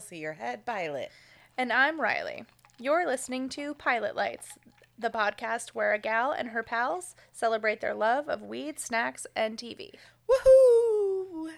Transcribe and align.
Kelsey, 0.00 0.16
your 0.16 0.32
head 0.32 0.64
pilot. 0.64 1.12
And 1.58 1.70
I'm 1.70 2.00
Riley. 2.00 2.46
You're 2.78 3.06
listening 3.06 3.50
to 3.50 3.74
Pilot 3.74 4.16
Lights, 4.16 4.52
the 4.98 5.10
podcast 5.10 5.70
where 5.74 5.92
a 5.92 5.98
gal 5.98 6.32
and 6.32 6.48
her 6.48 6.62
pals 6.62 7.14
celebrate 7.34 7.82
their 7.82 7.92
love 7.92 8.26
of 8.26 8.40
weed, 8.40 8.80
snacks, 8.80 9.26
and 9.36 9.58
TV. 9.58 9.90
Woohoo! 10.26 11.50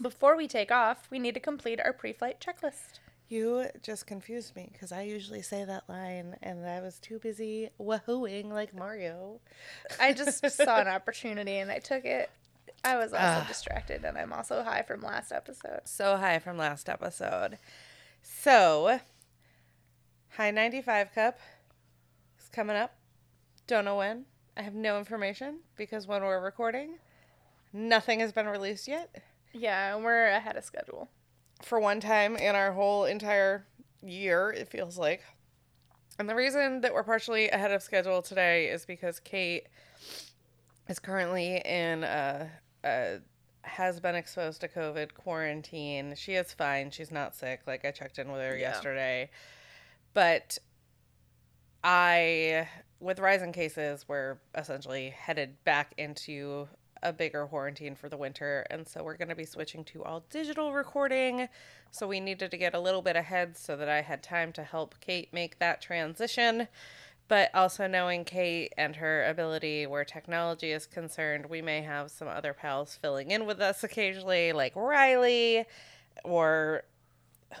Before 0.00 0.34
we 0.34 0.48
take 0.48 0.72
off, 0.72 1.08
we 1.10 1.18
need 1.18 1.34
to 1.34 1.40
complete 1.40 1.78
our 1.84 1.92
pre 1.92 2.14
flight 2.14 2.40
checklist. 2.40 3.00
You 3.28 3.66
just 3.82 4.06
confused 4.06 4.56
me 4.56 4.70
because 4.72 4.90
I 4.90 5.02
usually 5.02 5.42
say 5.42 5.62
that 5.62 5.90
line 5.90 6.36
and 6.42 6.66
I 6.66 6.80
was 6.80 6.98
too 6.98 7.18
busy 7.18 7.68
wahooing 7.78 8.50
like 8.50 8.74
Mario. 8.74 9.40
I 10.00 10.14
just 10.14 10.50
saw 10.56 10.80
an 10.80 10.88
opportunity 10.88 11.58
and 11.58 11.70
I 11.70 11.80
took 11.80 12.06
it. 12.06 12.30
I 12.84 12.96
was 12.96 13.12
also 13.12 13.46
distracted 13.46 14.04
and 14.04 14.16
I'm 14.16 14.32
also 14.32 14.62
high 14.62 14.82
from 14.82 15.02
last 15.02 15.32
episode. 15.32 15.80
So 15.84 16.16
high 16.16 16.38
from 16.38 16.56
last 16.56 16.88
episode. 16.88 17.58
So, 18.22 19.00
High 20.30 20.50
95 20.50 21.12
Cup 21.14 21.38
is 22.38 22.48
coming 22.48 22.76
up. 22.76 22.94
Don't 23.66 23.84
know 23.84 23.96
when. 23.96 24.26
I 24.56 24.62
have 24.62 24.74
no 24.74 24.98
information 24.98 25.60
because 25.76 26.06
when 26.06 26.22
we're 26.22 26.42
recording, 26.42 26.98
nothing 27.72 28.20
has 28.20 28.32
been 28.32 28.46
released 28.46 28.86
yet. 28.88 29.22
Yeah, 29.52 29.94
and 29.94 30.04
we're 30.04 30.26
ahead 30.26 30.56
of 30.56 30.64
schedule. 30.64 31.08
For 31.62 31.80
one 31.80 32.00
time 32.00 32.36
in 32.36 32.54
our 32.54 32.72
whole 32.72 33.04
entire 33.04 33.66
year, 34.02 34.50
it 34.50 34.68
feels 34.68 34.98
like. 34.98 35.22
And 36.18 36.28
the 36.28 36.34
reason 36.34 36.82
that 36.82 36.92
we're 36.92 37.02
partially 37.02 37.48
ahead 37.48 37.72
of 37.72 37.82
schedule 37.82 38.22
today 38.22 38.66
is 38.66 38.84
because 38.84 39.20
Kate 39.20 39.66
is 40.90 40.98
currently 40.98 41.62
in 41.64 42.04
a, 42.04 42.50
a 42.84 43.18
has 43.62 44.00
been 44.00 44.14
exposed 44.14 44.60
to 44.62 44.68
COVID 44.68 45.14
quarantine. 45.14 46.14
She 46.16 46.32
is 46.34 46.52
fine. 46.52 46.90
She's 46.90 47.10
not 47.10 47.34
sick. 47.34 47.60
Like 47.66 47.84
I 47.84 47.90
checked 47.92 48.18
in 48.18 48.30
with 48.32 48.40
her 48.40 48.56
Yeah. 48.56 48.70
yesterday. 48.70 49.30
But 50.12 50.58
I 51.84 52.68
with 52.98 53.18
rising 53.20 53.52
cases, 53.52 54.04
we're 54.08 54.38
essentially 54.54 55.10
headed 55.10 55.62
back 55.64 55.94
into 55.96 56.68
a 57.02 57.12
bigger 57.14 57.46
quarantine 57.46 57.94
for 57.94 58.10
the 58.10 58.16
winter, 58.18 58.66
and 58.68 58.86
so 58.86 59.02
we're 59.02 59.16
going 59.16 59.30
to 59.30 59.34
be 59.34 59.46
switching 59.46 59.84
to 59.84 60.04
all 60.04 60.22
digital 60.28 60.74
recording. 60.74 61.48
So 61.90 62.06
we 62.06 62.20
needed 62.20 62.50
to 62.50 62.58
get 62.58 62.74
a 62.74 62.80
little 62.80 63.00
bit 63.00 63.16
ahead 63.16 63.56
so 63.56 63.74
that 63.76 63.88
I 63.88 64.02
had 64.02 64.22
time 64.22 64.52
to 64.52 64.62
help 64.62 64.96
Kate 65.00 65.32
make 65.32 65.58
that 65.60 65.80
transition. 65.80 66.68
But 67.30 67.54
also 67.54 67.86
knowing 67.86 68.24
Kate 68.24 68.72
and 68.76 68.96
her 68.96 69.24
ability 69.24 69.86
where 69.86 70.04
technology 70.04 70.72
is 70.72 70.84
concerned, 70.84 71.46
we 71.46 71.62
may 71.62 71.80
have 71.80 72.10
some 72.10 72.26
other 72.26 72.52
pals 72.52 72.98
filling 73.00 73.30
in 73.30 73.46
with 73.46 73.60
us 73.60 73.84
occasionally, 73.84 74.52
like 74.52 74.74
Riley, 74.74 75.64
or 76.24 76.82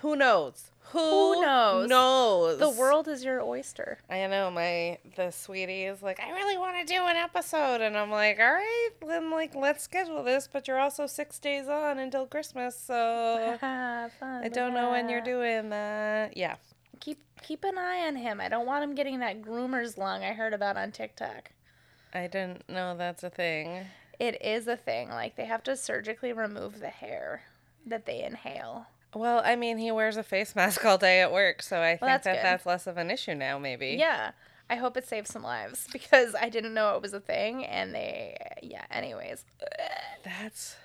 who 0.00 0.16
knows? 0.16 0.72
Who, 0.90 1.40
knows? 1.40 1.88
Knows 1.88 2.58
The 2.58 2.68
world 2.70 3.06
is 3.06 3.22
your 3.22 3.40
oyster. 3.40 3.98
I 4.10 4.26
know 4.26 4.50
my 4.50 4.98
the 5.14 5.30
sweetie 5.30 5.84
is 5.84 6.02
like, 6.02 6.18
I 6.18 6.32
really 6.32 6.58
want 6.58 6.84
to 6.84 6.92
do 6.92 7.00
an 7.04 7.14
episode, 7.14 7.80
and 7.80 7.96
I'm 7.96 8.10
like, 8.10 8.40
all 8.40 8.52
right, 8.52 8.90
then 9.06 9.30
like 9.30 9.54
let's 9.54 9.84
schedule 9.84 10.24
this. 10.24 10.48
But 10.52 10.66
you're 10.66 10.80
also 10.80 11.06
six 11.06 11.38
days 11.38 11.68
on 11.68 12.00
until 12.00 12.26
Christmas, 12.26 12.76
so 12.76 13.56
fun 13.60 14.42
I 14.42 14.48
don't 14.52 14.74
know 14.74 14.90
when 14.90 15.08
you're 15.08 15.20
doing 15.20 15.70
that. 15.70 16.36
Yeah. 16.36 16.56
Keep 16.98 17.18
keep 17.42 17.64
an 17.64 17.78
eye 17.78 18.06
on 18.06 18.16
him. 18.16 18.40
I 18.40 18.48
don't 18.48 18.66
want 18.66 18.84
him 18.84 18.94
getting 18.94 19.20
that 19.20 19.42
groomer's 19.42 19.98
lung 19.98 20.22
I 20.22 20.32
heard 20.32 20.54
about 20.54 20.76
on 20.76 20.92
TikTok. 20.92 21.50
I 22.12 22.26
didn't 22.26 22.68
know 22.68 22.96
that's 22.96 23.22
a 23.22 23.30
thing. 23.30 23.86
It 24.18 24.42
is 24.42 24.66
a 24.66 24.76
thing. 24.76 25.08
Like 25.08 25.36
they 25.36 25.46
have 25.46 25.62
to 25.64 25.76
surgically 25.76 26.32
remove 26.32 26.80
the 26.80 26.88
hair 26.88 27.42
that 27.86 28.06
they 28.06 28.22
inhale. 28.22 28.86
Well, 29.14 29.42
I 29.44 29.56
mean, 29.56 29.78
he 29.78 29.90
wears 29.90 30.16
a 30.16 30.22
face 30.22 30.54
mask 30.54 30.84
all 30.84 30.98
day 30.98 31.20
at 31.20 31.32
work, 31.32 31.62
so 31.62 31.80
I 31.80 31.96
think 31.96 32.00
that's 32.02 32.24
that 32.24 32.36
good. 32.36 32.44
that's 32.44 32.66
less 32.66 32.86
of 32.86 32.96
an 32.96 33.10
issue 33.10 33.34
now. 33.34 33.58
Maybe. 33.58 33.96
Yeah. 33.98 34.32
I 34.68 34.76
hope 34.76 34.96
it 34.96 35.06
saves 35.06 35.30
some 35.32 35.42
lives 35.42 35.88
because 35.92 36.34
I 36.40 36.48
didn't 36.48 36.74
know 36.74 36.94
it 36.94 37.02
was 37.02 37.12
a 37.12 37.20
thing 37.20 37.64
and 37.64 37.94
they 37.94 38.36
yeah, 38.62 38.84
anyways. 38.90 39.44
That's 40.24 40.76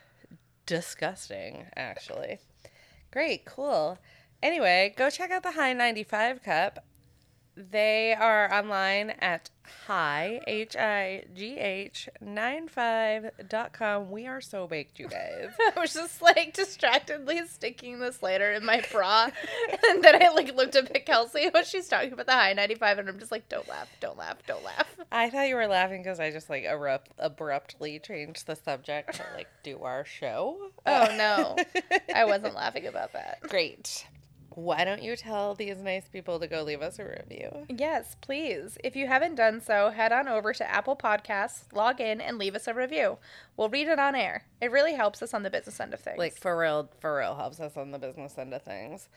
disgusting, 0.65 1.65
actually. 1.75 2.39
Great, 3.11 3.45
cool. 3.45 3.99
Anyway, 4.41 4.93
go 4.95 5.09
check 5.09 5.31
out 5.31 5.43
the 5.43 5.51
High 5.51 5.73
95 5.73 6.43
Cup. 6.43 6.85
They 7.57 8.13
are 8.13 8.53
online 8.53 9.11
at 9.11 9.49
high, 9.87 10.41
H 10.45 10.75
I 10.75 11.23
G 11.33 11.57
H, 11.57 12.09
95.com. 12.21 14.11
We 14.11 14.27
are 14.27 14.41
so 14.41 14.67
baked, 14.67 14.99
you 14.99 15.07
guys. 15.07 15.51
I 15.75 15.79
was 15.79 15.93
just 15.93 16.21
like 16.21 16.53
distractedly 16.53 17.47
sticking 17.47 17.99
this 17.99 18.21
lighter 18.21 18.51
in 18.51 18.65
my 18.65 18.83
bra 18.91 19.29
and 19.89 20.03
then 20.03 20.21
I 20.21 20.29
like 20.29 20.53
looked 20.53 20.75
up 20.75 20.89
at 20.93 21.05
Kelsey 21.05 21.49
when 21.49 21.63
she's 21.63 21.87
talking 21.87 22.11
about 22.11 22.25
the 22.25 22.33
high 22.33 22.51
95 22.51 22.99
and 22.99 23.09
I'm 23.09 23.19
just 23.19 23.31
like 23.31 23.47
don't 23.47 23.67
laugh, 23.69 23.87
don't 24.01 24.17
laugh, 24.17 24.37
don't 24.45 24.63
laugh. 24.63 24.93
I 25.11 25.29
thought 25.29 25.47
you 25.47 25.55
were 25.55 25.67
laughing 25.67 26.03
because 26.03 26.19
I 26.19 26.31
just 26.31 26.49
like 26.49 26.63
erupt, 26.65 27.11
abruptly 27.17 27.99
changed 27.99 28.47
the 28.47 28.57
subject 28.57 29.15
to 29.15 29.23
like 29.33 29.47
do 29.63 29.81
our 29.83 30.03
show. 30.03 30.71
Oh 30.85 31.07
no. 31.17 31.55
I 32.13 32.25
wasn't 32.25 32.55
laughing 32.55 32.87
about 32.87 33.13
that. 33.13 33.39
Great. 33.43 34.07
Why 34.55 34.83
don't 34.85 35.03
you 35.03 35.15
tell 35.15 35.53
these 35.53 35.77
nice 35.77 36.07
people 36.07 36.39
to 36.39 36.47
go 36.47 36.63
leave 36.63 36.81
us 36.81 36.97
a 36.97 37.03
review? 37.05 37.65
Yes, 37.69 38.15
please. 38.21 38.77
If 38.83 38.95
you 38.95 39.07
haven't 39.07 39.35
done 39.35 39.61
so, 39.61 39.89
head 39.89 40.11
on 40.11 40.27
over 40.27 40.53
to 40.53 40.69
Apple 40.69 40.95
Podcasts, 40.95 41.71
log 41.73 41.99
in, 41.99 42.21
and 42.21 42.37
leave 42.37 42.55
us 42.55 42.67
a 42.67 42.73
review. 42.73 43.17
We'll 43.57 43.69
read 43.69 43.87
it 43.87 43.99
on 43.99 44.15
air. 44.15 44.45
It 44.61 44.71
really 44.71 44.93
helps 44.93 45.21
us 45.21 45.33
on 45.33 45.43
the 45.43 45.49
business 45.49 45.79
end 45.79 45.93
of 45.93 45.99
things. 45.99 46.17
like 46.17 46.37
for 46.37 46.57
real 46.57 46.89
for 46.99 47.17
real 47.17 47.35
helps 47.35 47.59
us 47.59 47.75
on 47.77 47.91
the 47.91 47.99
business 47.99 48.37
end 48.37 48.53
of 48.53 48.61
things 48.63 49.09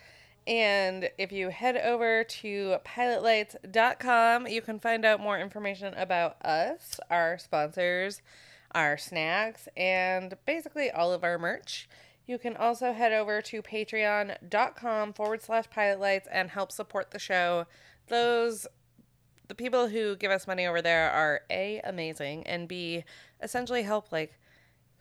and 0.46 1.10
if 1.18 1.30
you 1.30 1.50
head 1.50 1.76
over 1.76 2.24
to 2.24 2.76
pilotlights.com 2.84 4.46
you 4.46 4.60
can 4.62 4.78
find 4.78 5.04
out 5.04 5.20
more 5.20 5.38
information 5.38 5.94
about 5.94 6.40
us 6.44 6.98
our 7.10 7.38
sponsors 7.38 8.22
our 8.74 8.96
snacks 8.98 9.68
and 9.76 10.36
basically 10.46 10.90
all 10.90 11.12
of 11.12 11.24
our 11.24 11.38
merch 11.38 11.88
you 12.28 12.38
can 12.38 12.56
also 12.56 12.92
head 12.92 13.12
over 13.12 13.40
to 13.40 13.62
patreon.com 13.62 15.12
forward 15.14 15.42
slash 15.42 15.64
pilotlights 15.74 16.26
and 16.30 16.50
help 16.50 16.70
support 16.70 17.10
the 17.10 17.18
show 17.18 17.66
those 18.08 18.66
the 19.48 19.54
people 19.54 19.88
who 19.88 20.14
give 20.16 20.30
us 20.30 20.46
money 20.46 20.66
over 20.66 20.82
there 20.82 21.10
are 21.10 21.40
a 21.50 21.80
amazing 21.84 22.46
and 22.46 22.68
b 22.68 23.04
essentially 23.42 23.82
help 23.82 24.12
like 24.12 24.38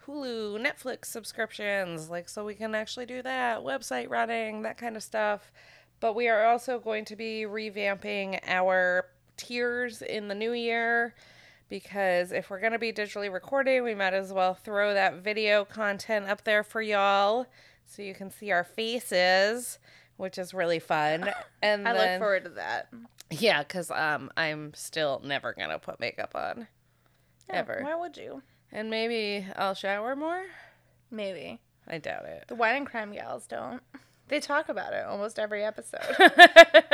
Hulu, 0.08 0.66
Netflix 0.66 1.06
subscriptions, 1.06 2.10
like 2.10 2.30
so 2.30 2.46
we 2.46 2.56
can 2.56 2.74
actually 2.74 3.06
do 3.06 3.22
that, 3.24 3.60
website 3.60 4.10
running, 4.10 4.62
that 4.62 4.78
kind 4.78 4.96
of 4.96 5.04
stuff. 5.04 5.52
But 6.00 6.16
we 6.16 6.30
are 6.30 6.46
also 6.46 6.80
going 6.80 7.04
to 7.06 7.18
be 7.18 7.44
revamping 7.46 8.40
our 8.48 9.08
tiers 9.36 10.02
in 10.02 10.30
the 10.30 10.36
new 10.36 10.54
year 10.54 11.14
because 11.70 12.32
if 12.32 12.50
we're 12.50 12.60
going 12.60 12.72
to 12.74 12.80
be 12.80 12.94
digitally 12.94 13.32
recording, 13.32 13.84
we 13.84 13.96
might 13.96 14.14
as 14.14 14.32
well 14.32 14.54
throw 14.54 14.94
that 14.94 15.16
video 15.16 15.66
content 15.66 16.28
up 16.28 16.44
there 16.44 16.64
for 16.64 16.82
y'all 16.82 17.46
so 17.86 18.02
you 18.02 18.14
can 18.14 18.30
see 18.30 18.52
our 18.52 18.64
faces, 18.64 19.80
which 20.18 20.38
is 20.38 20.54
really 20.54 20.80
fun. 20.80 21.30
And 21.62 21.88
I 21.88 21.94
then, 21.94 22.12
look 22.12 22.20
forward 22.26 22.44
to 22.44 22.50
that. 22.52 22.90
yeah, 23.32 23.64
because 23.64 23.90
um, 23.90 24.30
I'm 24.38 24.74
still 24.76 25.22
never 25.26 25.54
going 25.54 25.70
to 25.70 25.80
put 25.80 26.00
makeup 26.00 26.34
on. 26.36 26.68
Yeah, 27.50 27.56
Ever. 27.56 27.80
Why 27.84 27.96
would 27.96 28.16
you? 28.16 28.44
And 28.72 28.90
maybe 28.90 29.46
I'll 29.56 29.74
shower 29.74 30.16
more? 30.16 30.44
Maybe. 31.10 31.60
I 31.88 31.98
doubt 31.98 32.26
it. 32.26 32.46
The 32.48 32.56
wine 32.56 32.76
and 32.76 32.86
crime 32.86 33.12
gals 33.14 33.48
don't. 33.48 33.82
They 34.30 34.40
talk 34.42 34.68
about 34.70 34.94
it 34.94 35.06
almost 35.06 35.40
every 35.40 35.64
episode. 35.64 36.02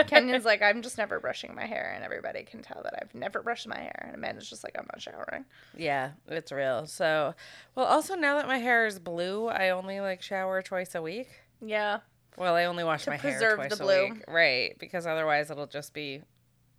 Kendra's 0.07 0.45
like, 0.45 0.61
I'm 0.61 0.81
just 0.81 0.97
never 0.97 1.19
brushing 1.19 1.55
my 1.55 1.65
hair, 1.65 1.91
and 1.95 2.03
everybody 2.03 2.43
can 2.43 2.61
tell 2.61 2.81
that 2.83 2.93
I've 3.01 3.13
never 3.15 3.41
brushed 3.41 3.67
my 3.67 3.79
hair. 3.79 4.03
And 4.05 4.15
Amanda's 4.15 4.49
just 4.49 4.63
like, 4.63 4.75
I'm 4.77 4.85
not 4.91 5.01
showering. 5.01 5.45
Yeah, 5.75 6.11
it's 6.27 6.51
real. 6.51 6.85
So, 6.85 7.33
well, 7.75 7.85
also 7.87 8.15
now 8.15 8.37
that 8.37 8.47
my 8.47 8.59
hair 8.59 8.85
is 8.85 8.99
blue, 8.99 9.47
I 9.47 9.69
only 9.71 9.99
like 9.99 10.21
shower 10.21 10.61
twice 10.61 10.93
a 10.95 11.01
week. 11.01 11.27
Yeah. 11.59 11.99
Well, 12.37 12.55
I 12.55 12.65
only 12.65 12.83
wash 12.83 13.03
To 13.05 13.09
my 13.11 13.17
hair 13.17 13.55
twice 13.55 13.69
the 13.69 13.83
a 13.83 13.85
blue. 13.85 14.09
week, 14.13 14.23
right? 14.27 14.75
Because 14.79 15.05
otherwise, 15.07 15.49
it'll 15.49 15.67
just 15.67 15.93
be 15.93 16.21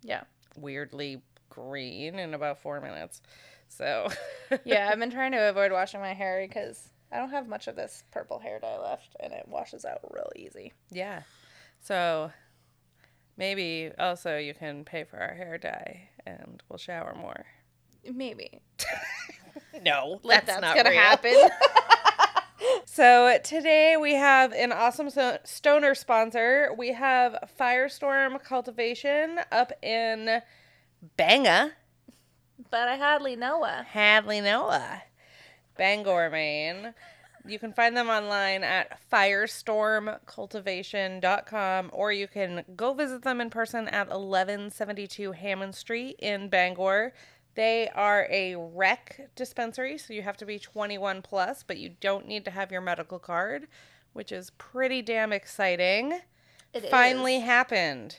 Yeah. 0.03 0.23
weirdly 0.57 1.21
green 1.49 2.17
in 2.19 2.33
about 2.33 2.59
four 2.59 2.79
minutes. 2.81 3.21
So, 3.67 4.07
Yeah, 4.63 4.89
I've 4.91 4.99
been 4.99 5.11
trying 5.11 5.31
to 5.33 5.49
avoid 5.49 5.71
washing 5.71 5.99
my 6.01 6.13
hair 6.13 6.45
because 6.47 6.89
I 7.15 7.19
don't 7.19 7.29
have 7.29 7.47
much 7.47 7.67
of 7.67 7.75
this 7.77 8.03
purple 8.11 8.39
hair 8.39 8.59
dye 8.59 8.77
left, 8.77 9.15
and 9.21 9.31
it 9.31 9.47
washes 9.47 9.85
out 9.85 9.99
real 10.11 10.29
easy. 10.35 10.73
yeah. 10.91 11.21
So 11.81 12.31
maybe 13.37 13.91
also 13.99 14.37
you 14.37 14.53
can 14.53 14.83
pay 14.83 15.03
for 15.03 15.17
our 15.17 15.33
hair 15.33 15.57
dye, 15.57 16.09
and 16.25 16.61
we'll 16.67 16.77
shower 16.77 17.15
more. 17.15 17.45
Maybe. 18.11 18.59
No, 19.83 20.19
Like, 20.23 20.45
that's, 20.45 20.59
that's 20.59 20.61
not 20.61 20.75
gonna 20.75 20.89
real. 20.91 20.99
happen. 20.99 21.35
So 22.85 23.37
today 23.43 23.95
we 23.97 24.13
have 24.15 24.51
an 24.53 24.71
awesome 24.71 25.09
stoner 25.43 25.93
sponsor. 25.95 26.69
We 26.77 26.93
have 26.93 27.35
Firestorm 27.59 28.41
Cultivation 28.43 29.39
up 29.51 29.71
in 29.83 30.41
Banga, 31.17 31.71
but 32.71 32.87
I 32.87 32.95
hardly 32.95 33.35
know 33.35 33.63
her. 33.63 33.83
Hadley, 33.83 34.41
Noah, 34.41 35.03
Bangor, 35.77 36.29
Maine. 36.29 36.93
You 37.47 37.59
can 37.59 37.73
find 37.73 37.95
them 37.95 38.09
online 38.09 38.63
at 38.63 38.99
firestormcultivation.com 39.11 41.89
or 41.93 42.11
you 42.11 42.27
can 42.27 42.65
go 42.75 42.93
visit 42.93 43.21
them 43.21 43.39
in 43.39 43.51
person 43.51 43.87
at 43.87 44.07
1172 44.07 45.31
Hammond 45.33 45.75
Street 45.75 46.15
in 46.19 46.49
Bangor. 46.49 47.13
They 47.53 47.89
are 47.93 48.27
a 48.29 48.55
rec 48.55 49.29
dispensary, 49.35 49.97
so 49.97 50.13
you 50.13 50.23
have 50.23 50.37
to 50.37 50.45
be 50.45 50.59
21 50.59 51.21
plus, 51.21 51.63
but 51.63 51.77
you 51.77 51.91
don't 52.01 52.27
need 52.27 52.43
to 52.45 52.51
have 52.51 52.71
your 52.71 52.81
medical 52.81 53.19
card, 53.19 53.67
which 54.13 54.31
is 54.31 54.49
pretty 54.57 55.01
damn 55.01 55.31
exciting. 55.31 56.19
It 56.73 56.89
Finally 56.89 57.37
is. 57.37 57.43
happened. 57.43 58.17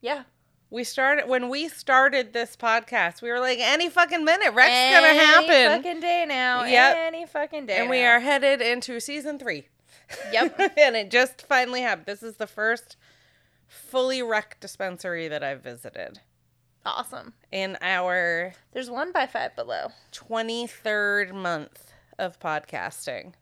Yeah. 0.00 0.24
We 0.70 0.82
started 0.84 1.28
when 1.28 1.48
we 1.48 1.68
started 1.68 2.32
this 2.32 2.56
podcast. 2.56 3.22
We 3.22 3.30
were 3.30 3.38
like, 3.40 3.58
any 3.60 3.88
fucking 3.88 4.24
minute, 4.24 4.54
Any 4.56 4.94
gonna 4.94 5.14
happen, 5.14 5.50
Any 5.50 5.82
fucking 5.82 6.00
day 6.00 6.24
now. 6.26 6.64
Yep. 6.64 6.96
Any 6.96 7.26
fucking 7.26 7.66
day. 7.66 7.76
and 7.76 7.90
we 7.90 8.02
are 8.02 8.20
headed 8.20 8.60
into 8.60 8.98
season 9.00 9.38
three. 9.38 9.68
Yep. 10.32 10.58
and 10.78 10.96
it 10.96 11.10
just 11.10 11.46
finally 11.46 11.82
happened. 11.82 12.06
This 12.06 12.22
is 12.22 12.36
the 12.36 12.46
first 12.46 12.96
fully 13.68 14.22
rec 14.22 14.58
dispensary 14.60 15.28
that 15.28 15.42
I've 15.44 15.62
visited 15.62 16.20
awesome. 16.84 17.34
in 17.52 17.76
our 17.80 18.54
There's 18.72 18.90
one 18.90 19.12
by 19.12 19.26
Five 19.26 19.54
Below. 19.56 19.88
23rd 20.12 21.32
month 21.34 21.92
of 22.18 22.38
podcasting. 22.40 23.34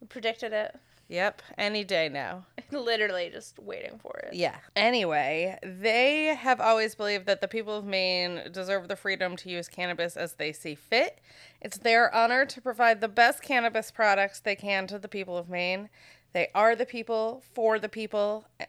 We 0.00 0.06
predicted 0.06 0.52
it. 0.52 0.76
Yep, 1.08 1.40
any 1.56 1.84
day 1.84 2.10
now. 2.10 2.44
Literally 2.70 3.30
just 3.32 3.58
waiting 3.58 3.98
for 3.98 4.20
it. 4.24 4.34
Yeah. 4.34 4.56
Anyway, 4.76 5.58
they 5.62 6.26
have 6.26 6.60
always 6.60 6.94
believed 6.94 7.24
that 7.26 7.40
the 7.40 7.48
people 7.48 7.74
of 7.74 7.86
Maine 7.86 8.42
deserve 8.52 8.88
the 8.88 8.96
freedom 8.96 9.34
to 9.36 9.48
use 9.48 9.68
cannabis 9.68 10.18
as 10.18 10.34
they 10.34 10.52
see 10.52 10.74
fit. 10.74 11.18
It's 11.62 11.78
their 11.78 12.14
honor 12.14 12.44
to 12.44 12.60
provide 12.60 13.00
the 13.00 13.08
best 13.08 13.42
cannabis 13.42 13.90
products 13.90 14.40
they 14.40 14.54
can 14.54 14.86
to 14.88 14.98
the 14.98 15.08
people 15.08 15.38
of 15.38 15.48
Maine. 15.48 15.88
They 16.34 16.48
are 16.54 16.76
the 16.76 16.86
people 16.86 17.42
for 17.54 17.78
the 17.78 17.88
people. 17.88 18.46
Eh, 18.60 18.66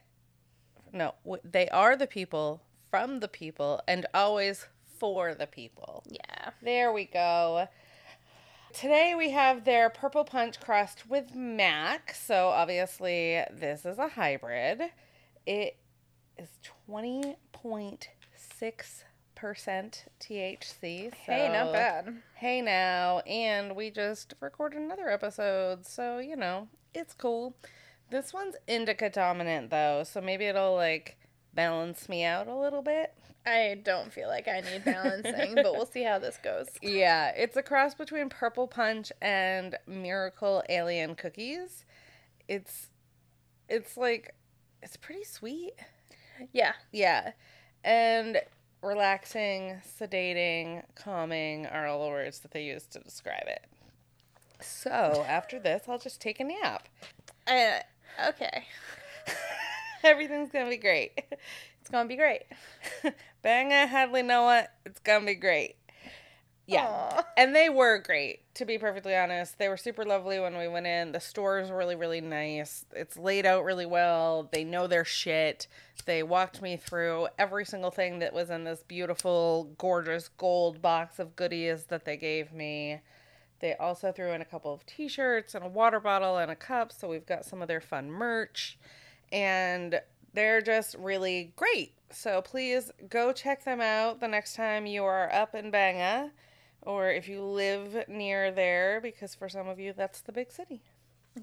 no, 0.94 1.16
they 1.44 1.68
are 1.70 1.98
the 1.98 2.08
people 2.08 2.62
from 2.90 3.20
the 3.20 3.28
people 3.28 3.82
and 3.86 4.06
always 4.14 4.66
for 4.98 5.36
the 5.36 5.48
people. 5.48 6.04
Yeah. 6.08 6.52
There 6.62 6.94
we 6.94 7.06
go. 7.06 7.68
Today 8.74 9.16
we 9.18 9.32
have 9.32 9.66
their 9.66 9.90
purple 9.90 10.24
punch 10.24 10.60
Crust 10.60 11.10
with 11.10 11.34
Mac. 11.36 12.14
So 12.14 12.50
obviously 12.50 13.44
this 13.52 13.84
is 13.84 13.98
a 13.98 14.10
hybrid. 14.10 14.84
It 15.46 15.76
is 16.38 16.50
20.6% 16.88 18.06
THC. 20.22 21.14
Hey, 21.14 21.50
not 21.52 21.74
bad. 21.74 22.22
Hey 22.36 22.62
now. 22.62 23.20
And 23.20 23.76
we 23.76 23.90
just 23.90 24.36
recorded 24.40 24.80
another 24.80 25.10
episode. 25.10 25.86
So, 25.86 26.20
you 26.20 26.36
know, 26.36 26.68
it's 26.94 27.16
cool. 27.16 27.56
This 28.12 28.34
one's 28.34 28.56
indica 28.68 29.10
dominant 29.10 29.72
though. 29.72 30.04
So 30.04 30.22
maybe 30.22 30.46
it'll 30.46 30.76
like 30.76 31.18
balance 31.54 32.08
me 32.08 32.24
out 32.24 32.48
a 32.48 32.56
little 32.56 32.84
bit. 32.84 33.16
I 33.50 33.82
don't 33.84 34.14
feel 34.14 34.28
like 34.28 34.48
I 34.48 34.62
need 34.62 34.86
balancing, 34.86 35.56
but 35.56 35.74
we'll 35.74 35.86
see 35.86 36.04
how 36.04 36.20
this 36.20 36.38
goes. 36.44 36.68
Yeah, 36.82 37.32
it's 37.36 37.58
a 37.58 37.64
cross 37.64 37.96
between 37.96 38.30
Purple 38.30 38.68
Punch 38.68 39.12
and 39.22 39.76
Miracle 39.88 40.64
Alien 40.70 41.16
Cookies. 41.16 41.86
It's 42.48 42.90
it's 43.68 43.98
like 43.98 44.36
it's 44.82 44.98
pretty 44.98 45.24
sweet. 45.24 45.74
Yeah. 46.52 46.74
Yeah. 46.92 47.32
And 47.84 48.42
relaxing, 48.82 49.82
sedating, 50.00 50.84
calming 50.96 51.66
are 51.68 51.88
all 51.88 52.04
the 52.06 52.10
words 52.10 52.40
that 52.40 52.52
they 52.52 52.64
use 52.64 52.84
to 52.88 53.00
describe 53.00 53.48
it. 53.48 53.66
So, 54.62 55.26
after 55.28 55.60
this, 55.60 55.84
I'll 55.88 56.00
just 56.00 56.20
take 56.22 56.40
a 56.40 56.44
nap. 56.44 56.90
I, 57.48 57.82
okay. 58.28 58.66
Everything's 60.04 60.52
going 60.52 60.66
to 60.66 60.72
be 60.72 60.78
great. 60.78 61.22
It's 61.92 61.98
to 62.00 62.06
be 62.06 62.16
great. 62.16 62.44
Bang 63.42 63.70
Banga 63.70 63.88
Hadley 63.88 64.22
Noah, 64.22 64.68
it's 64.86 65.00
to 65.00 65.22
be 65.26 65.34
great. 65.34 65.76
Yeah. 66.68 66.86
Aw. 66.86 67.26
And 67.36 67.56
they 67.56 67.68
were 67.68 67.98
great, 67.98 68.42
to 68.54 68.66
be 68.66 68.78
perfectly 68.78 69.16
honest. 69.16 69.58
They 69.58 69.70
were 69.70 69.78
super 69.78 70.06
lovely 70.06 70.40
when 70.40 70.56
we 70.56 70.68
went 70.68 70.86
in. 70.86 71.14
The 71.14 71.20
store 71.20 71.58
is 71.58 71.72
really, 71.72 71.96
really 71.96 72.22
nice. 72.22 72.86
It's 72.92 73.18
laid 73.18 73.48
out 73.48 73.64
really 73.64 73.88
well. 73.88 74.48
They 74.52 74.64
know 74.64 74.86
their 74.86 75.04
shit. 75.04 75.66
They 76.06 76.22
walked 76.22 76.62
me 76.62 76.78
through 76.78 77.30
every 77.40 77.66
single 77.66 77.90
thing 77.90 78.20
that 78.20 78.34
was 78.34 78.52
in 78.52 78.66
this 78.66 78.84
beautiful, 78.84 79.72
gorgeous 79.80 80.28
gold 80.28 80.84
box 80.84 81.18
of 81.18 81.36
goodies 81.36 81.86
that 81.86 82.06
they 82.06 82.18
gave 82.18 82.54
me. 82.54 83.02
They 83.62 83.74
also 83.76 84.12
threw 84.12 84.32
in 84.34 84.42
a 84.42 84.46
couple 84.46 84.72
of 84.72 84.86
t 84.86 85.08
shirts 85.08 85.56
and 85.56 85.66
a 85.66 85.68
water 85.68 86.00
bottle 86.00 86.38
and 86.38 86.52
a 86.52 86.56
cup. 86.56 86.92
So 86.92 87.10
we've 87.10 87.26
got 87.26 87.46
some 87.46 87.64
of 87.64 87.68
their 87.68 87.82
fun 87.82 88.12
merch. 88.12 88.78
And 89.32 90.02
they're 90.34 90.62
just 90.62 90.96
really 90.96 91.54
great. 91.56 91.94
So 92.12 92.42
please 92.42 92.92
go 93.10 93.32
check 93.32 93.64
them 93.66 93.82
out 93.82 94.20
the 94.20 94.28
next 94.28 94.56
time 94.56 94.86
you 94.86 95.04
are 95.04 95.32
up 95.34 95.54
in 95.56 95.72
Banga 95.72 96.32
or 96.82 97.12
if 97.12 97.28
you 97.28 97.44
live 97.44 98.06
near 98.08 98.52
there, 98.52 99.00
because 99.02 99.36
for 99.36 99.50
some 99.50 99.68
of 99.68 99.80
you, 99.80 99.94
that's 99.96 100.22
the 100.22 100.32
big 100.32 100.52
city. 100.52 100.82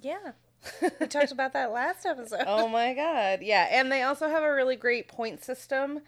Yeah. 0.00 0.32
We 1.00 1.06
talked 1.06 1.30
about 1.30 1.52
that 1.52 1.70
last 1.70 2.04
episode. 2.06 2.44
oh 2.46 2.66
my 2.66 2.94
God. 2.94 3.40
Yeah. 3.42 3.68
And 3.70 3.92
they 3.92 4.02
also 4.02 4.28
have 4.28 4.42
a 4.42 4.52
really 4.52 4.74
great 4.74 5.06
point 5.06 5.44
system 5.44 6.00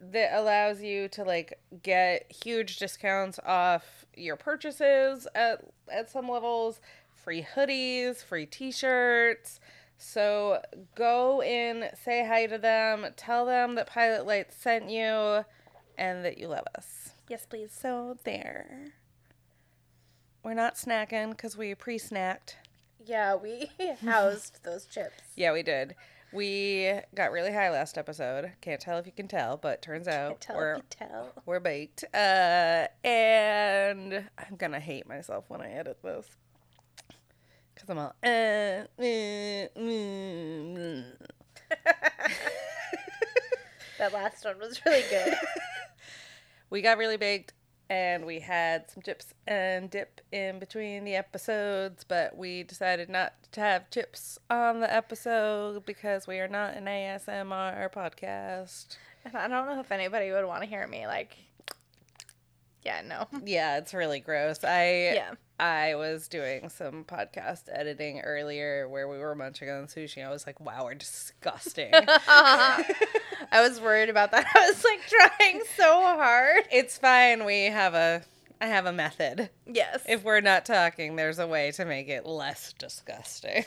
that 0.00 0.30
allows 0.32 0.82
you 0.82 1.08
to 1.08 1.24
like 1.24 1.58
get 1.82 2.30
huge 2.32 2.78
discounts 2.78 3.38
off 3.44 4.06
your 4.14 4.36
purchases 4.36 5.26
at, 5.34 5.62
at 5.90 6.10
some 6.10 6.28
levels, 6.28 6.80
free 7.24 7.46
hoodies, 7.54 8.24
free 8.24 8.46
t 8.46 8.70
shirts. 8.70 9.60
So 9.98 10.60
go 10.94 11.42
in, 11.42 11.86
say 12.04 12.26
hi 12.26 12.46
to 12.46 12.58
them, 12.58 13.06
tell 13.16 13.46
them 13.46 13.74
that 13.76 13.86
Pilot 13.86 14.26
Lights 14.26 14.56
sent 14.56 14.90
you 14.90 15.44
and 15.98 16.24
that 16.24 16.38
you 16.38 16.48
love 16.48 16.64
us. 16.76 17.10
Yes, 17.28 17.46
please. 17.46 17.72
So 17.72 18.16
there. 18.24 18.92
We're 20.44 20.54
not 20.54 20.76
snacking 20.76 21.30
because 21.30 21.56
we 21.56 21.74
pre 21.74 21.98
snacked. 21.98 22.54
Yeah, 23.04 23.34
we 23.34 23.70
housed 24.04 24.62
those 24.64 24.86
chips. 24.86 25.22
Yeah, 25.34 25.52
we 25.52 25.62
did. 25.62 25.94
We 26.32 26.92
got 27.14 27.32
really 27.32 27.52
high 27.52 27.70
last 27.70 27.96
episode. 27.96 28.52
Can't 28.60 28.80
tell 28.80 28.98
if 28.98 29.06
you 29.06 29.12
can 29.12 29.28
tell, 29.28 29.56
but 29.56 29.80
turns 29.80 30.06
out 30.06 30.40
Tell 30.40 30.56
we're 30.56 30.72
if 30.72 30.78
you 30.78 30.82
tell. 30.90 31.32
we're 31.46 31.60
baked. 31.60 32.04
Uh, 32.12 32.86
and 33.04 34.28
I'm 34.38 34.56
gonna 34.56 34.80
hate 34.80 35.08
myself 35.08 35.44
when 35.48 35.60
I 35.62 35.70
edit 35.70 35.98
this 36.02 36.26
because 37.76 37.90
I'm 37.90 37.98
all. 37.98 38.14
Uh, 38.24 38.88
mm, 38.98 39.68
mm, 39.76 40.76
mm. 40.76 41.04
That 43.98 44.12
last 44.12 44.44
one 44.44 44.58
was 44.58 44.84
really 44.84 45.04
good. 45.08 45.34
we 46.70 46.82
got 46.82 46.98
really 46.98 47.16
baked 47.16 47.54
and 47.88 48.26
we 48.26 48.40
had 48.40 48.90
some 48.90 49.02
chips 49.02 49.32
and 49.46 49.88
dip 49.88 50.20
in 50.32 50.58
between 50.58 51.04
the 51.04 51.14
episodes, 51.14 52.04
but 52.04 52.36
we 52.36 52.62
decided 52.62 53.08
not 53.08 53.32
to 53.52 53.60
have 53.60 53.88
chips 53.90 54.38
on 54.50 54.80
the 54.80 54.92
episode 54.92 55.86
because 55.86 56.26
we 56.26 56.40
are 56.40 56.48
not 56.48 56.74
an 56.74 56.84
ASMR 56.84 57.90
podcast. 57.92 58.96
And 59.24 59.36
I 59.36 59.48
don't 59.48 59.66
know 59.66 59.80
if 59.80 59.92
anybody 59.92 60.30
would 60.30 60.44
want 60.44 60.62
to 60.62 60.68
hear 60.68 60.86
me 60.86 61.06
like. 61.06 61.36
Yeah, 62.84 63.02
no. 63.02 63.26
Yeah, 63.44 63.78
it's 63.78 63.94
really 63.94 64.20
gross. 64.20 64.62
I 64.62 65.12
Yeah. 65.14 65.30
I 65.58 65.94
was 65.94 66.28
doing 66.28 66.68
some 66.68 67.04
podcast 67.04 67.64
editing 67.72 68.20
earlier 68.20 68.88
where 68.88 69.08
we 69.08 69.18
were 69.18 69.34
munching 69.34 69.70
on 69.70 69.86
sushi. 69.86 70.24
I 70.24 70.30
was 70.30 70.46
like, 70.46 70.60
"Wow, 70.60 70.84
we're 70.84 70.94
disgusting." 70.94 71.90
I 71.94 72.84
was 73.52 73.80
worried 73.80 74.10
about 74.10 74.32
that. 74.32 74.46
I 74.54 74.68
was 74.68 74.84
like 74.84 75.00
trying 75.06 75.62
so 75.76 76.00
hard. 76.00 76.64
it's 76.70 76.98
fine. 76.98 77.44
We 77.44 77.64
have 77.64 77.94
a 77.94 78.22
I 78.60 78.66
have 78.66 78.86
a 78.86 78.92
method. 78.92 79.50
Yes. 79.66 80.02
If 80.08 80.24
we're 80.24 80.40
not 80.40 80.64
talking, 80.64 81.16
there's 81.16 81.38
a 81.38 81.46
way 81.46 81.72
to 81.72 81.84
make 81.84 82.08
it 82.08 82.24
less 82.24 82.72
disgusting. 82.78 83.64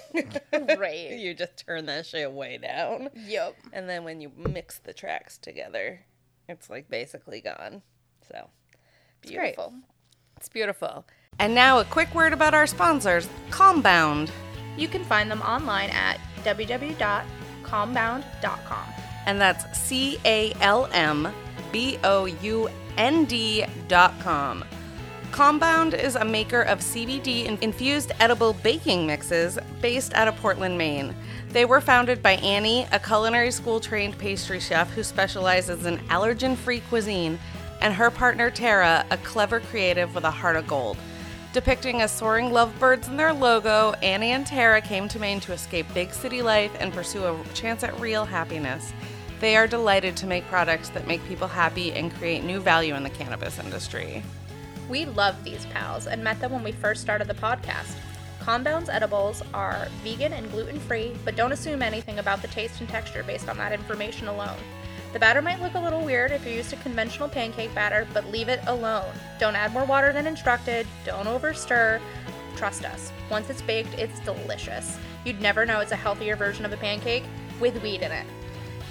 Right. 0.52 1.12
you 1.20 1.34
just 1.36 1.66
turn 1.66 1.86
that 1.86 2.06
shit 2.06 2.32
way 2.32 2.58
down. 2.58 3.10
Yep. 3.16 3.56
And 3.72 3.88
then 3.88 4.04
when 4.04 4.20
you 4.20 4.32
mix 4.36 4.80
the 4.80 4.94
tracks 4.94 5.38
together, 5.38 6.02
it's 6.48 6.70
like 6.70 6.90
basically 6.90 7.42
gone. 7.42 7.84
So 8.28 8.50
it's. 9.22 9.32
Beautiful. 9.32 9.74
It's 10.38 10.50
beautiful. 10.50 11.06
And 11.40 11.56
now 11.56 11.80
a 11.80 11.86
quick 11.86 12.14
word 12.14 12.34
about 12.34 12.54
our 12.54 12.68
sponsors, 12.68 13.30
Calmbound. 13.50 14.30
You 14.78 14.90
can 14.90 15.06
find 15.06 15.32
them 15.32 15.42
online 15.42 15.90
at 15.92 16.20
www.calmbound.com. 16.44 18.94
And 19.26 19.42
that's 19.42 19.78
C 19.78 20.18
A 20.26 20.52
L 20.60 20.90
M 20.92 21.30
B 21.72 21.98
O 22.04 22.26
U 22.26 22.68
N 22.98 23.24
D 23.26 23.64
dot 23.88 24.20
com. 24.20 24.66
Calmbound 25.32 25.94
is 25.94 26.16
a 26.16 26.26
maker 26.26 26.64
of 26.64 26.80
CBD 26.80 27.46
infused 27.62 28.12
edible 28.20 28.52
baking 28.54 29.06
mixes 29.08 29.58
based 29.80 30.14
out 30.16 30.28
of 30.28 30.36
Portland, 30.38 30.76
Maine. 30.78 31.16
They 31.50 31.64
were 31.66 31.80
founded 31.80 32.22
by 32.22 32.34
Annie, 32.34 32.86
a 32.92 33.00
culinary 33.00 33.52
school 33.52 33.80
trained 33.80 34.18
pastry 34.18 34.60
chef 34.60 34.92
who 34.92 35.04
specializes 35.04 35.86
in 35.86 36.00
allergen 36.10 36.58
free 36.58 36.82
cuisine, 36.82 37.40
and 37.80 37.94
her 37.94 38.10
partner 38.10 38.50
Tara, 38.50 39.06
a 39.12 39.18
clever 39.18 39.60
creative 39.60 40.16
with 40.16 40.24
a 40.26 40.32
heart 40.32 40.56
of 40.58 40.66
gold. 40.68 40.98
Depicting 41.52 42.04
as 42.04 42.12
soaring 42.12 42.54
lovebirds 42.54 43.08
in 43.08 43.18
their 43.18 43.34
logo, 43.34 43.94
Annie 44.04 44.34
and 44.34 44.46
Tara 44.46 44.82
came 44.82 45.08
to 45.08 45.18
Maine 45.18 45.40
to 45.40 45.52
escape 45.52 45.92
big 45.96 46.14
city 46.14 46.44
life 46.44 46.72
and 46.80 46.94
pursue 46.94 47.26
a 47.26 47.44
chance 47.56 47.84
at 47.84 48.00
real 48.00 48.24
happiness. 48.24 48.94
They 49.40 49.56
are 49.56 49.66
delighted 49.66 50.16
to 50.18 50.28
make 50.28 50.48
products 50.48 50.90
that 50.90 51.08
make 51.08 51.26
people 51.28 51.48
happy 51.48 51.92
and 51.94 52.14
create 52.14 52.44
new 52.44 52.60
value 52.60 52.94
in 52.94 53.02
the 53.02 53.10
cannabis 53.10 53.58
industry. 53.58 54.22
We 54.88 55.06
love 55.06 55.44
these 55.44 55.66
pals 55.68 56.06
and 56.06 56.24
met 56.24 56.40
them 56.40 56.52
when 56.52 56.64
we 56.64 56.72
first 56.72 57.02
started 57.02 57.28
the 57.28 57.34
podcast. 57.34 57.96
Calmbound's 58.40 58.90
edibles 58.90 59.42
are 59.52 59.88
vegan 60.04 60.34
and 60.34 60.52
gluten 60.52 60.80
free, 60.80 61.16
but 61.26 61.36
don't 61.36 61.52
assume 61.52 61.82
anything 61.82 62.20
about 62.20 62.44
the 62.44 62.48
taste 62.50 62.80
and 62.80 62.88
texture 62.88 63.24
based 63.24 63.50
on 63.50 63.58
that 63.58 63.74
information 63.74 64.28
alone. 64.28 64.58
The 65.12 65.20
batter 65.20 65.42
might 65.42 65.60
look 65.60 65.74
a 65.74 65.80
little 65.80 66.02
weird 66.02 66.32
if 66.32 66.46
you're 66.46 66.54
used 66.54 66.70
to 66.70 66.76
conventional 66.76 67.28
pancake 67.28 67.74
batter, 67.74 68.08
but 68.14 68.30
leave 68.30 68.48
it 68.48 68.60
alone. 68.68 69.12
Don't 69.40 69.56
add 69.56 69.74
more 69.74 69.86
water 69.86 70.14
than 70.14 70.28
instructed, 70.28 70.86
don't 71.04 71.26
over 71.26 71.54
stir. 71.54 72.00
Trust 72.56 72.86
us, 72.86 73.12
once 73.32 73.50
it's 73.50 73.62
baked, 73.64 73.94
it's 73.98 74.20
delicious. 74.20 75.00
You'd 75.26 75.42
never 75.42 75.66
know 75.66 75.80
it's 75.80 75.92
a 75.92 75.96
healthier 75.96 76.36
version 76.36 76.64
of 76.64 76.74
a 76.74 76.78
pancake 76.78 77.24
with 77.60 77.82
weed 77.82 78.02
in 78.02 78.12
it. 78.12 78.26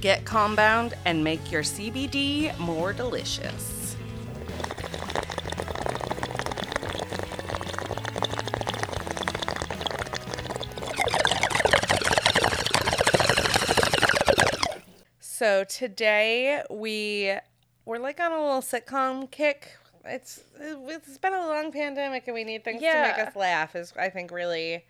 Get 0.00 0.24
Calmbound 0.24 0.94
and 1.04 1.24
make 1.24 1.50
your 1.50 1.62
CBD 1.62 2.56
more 2.58 2.92
delicious. 2.92 3.77
So 15.48 15.64
today 15.64 16.62
we 16.68 17.32
we're 17.86 17.98
like 17.98 18.20
on 18.20 18.32
a 18.32 18.38
little 18.38 18.60
sitcom 18.60 19.30
kick. 19.30 19.78
It's 20.04 20.42
it's 20.60 21.16
been 21.16 21.32
a 21.32 21.38
long 21.38 21.72
pandemic 21.72 22.24
and 22.26 22.34
we 22.34 22.44
need 22.44 22.64
things 22.64 22.82
to 22.82 23.02
make 23.02 23.26
us 23.26 23.34
laugh 23.34 23.74
is 23.74 23.94
I 23.98 24.10
think 24.10 24.30
really 24.30 24.84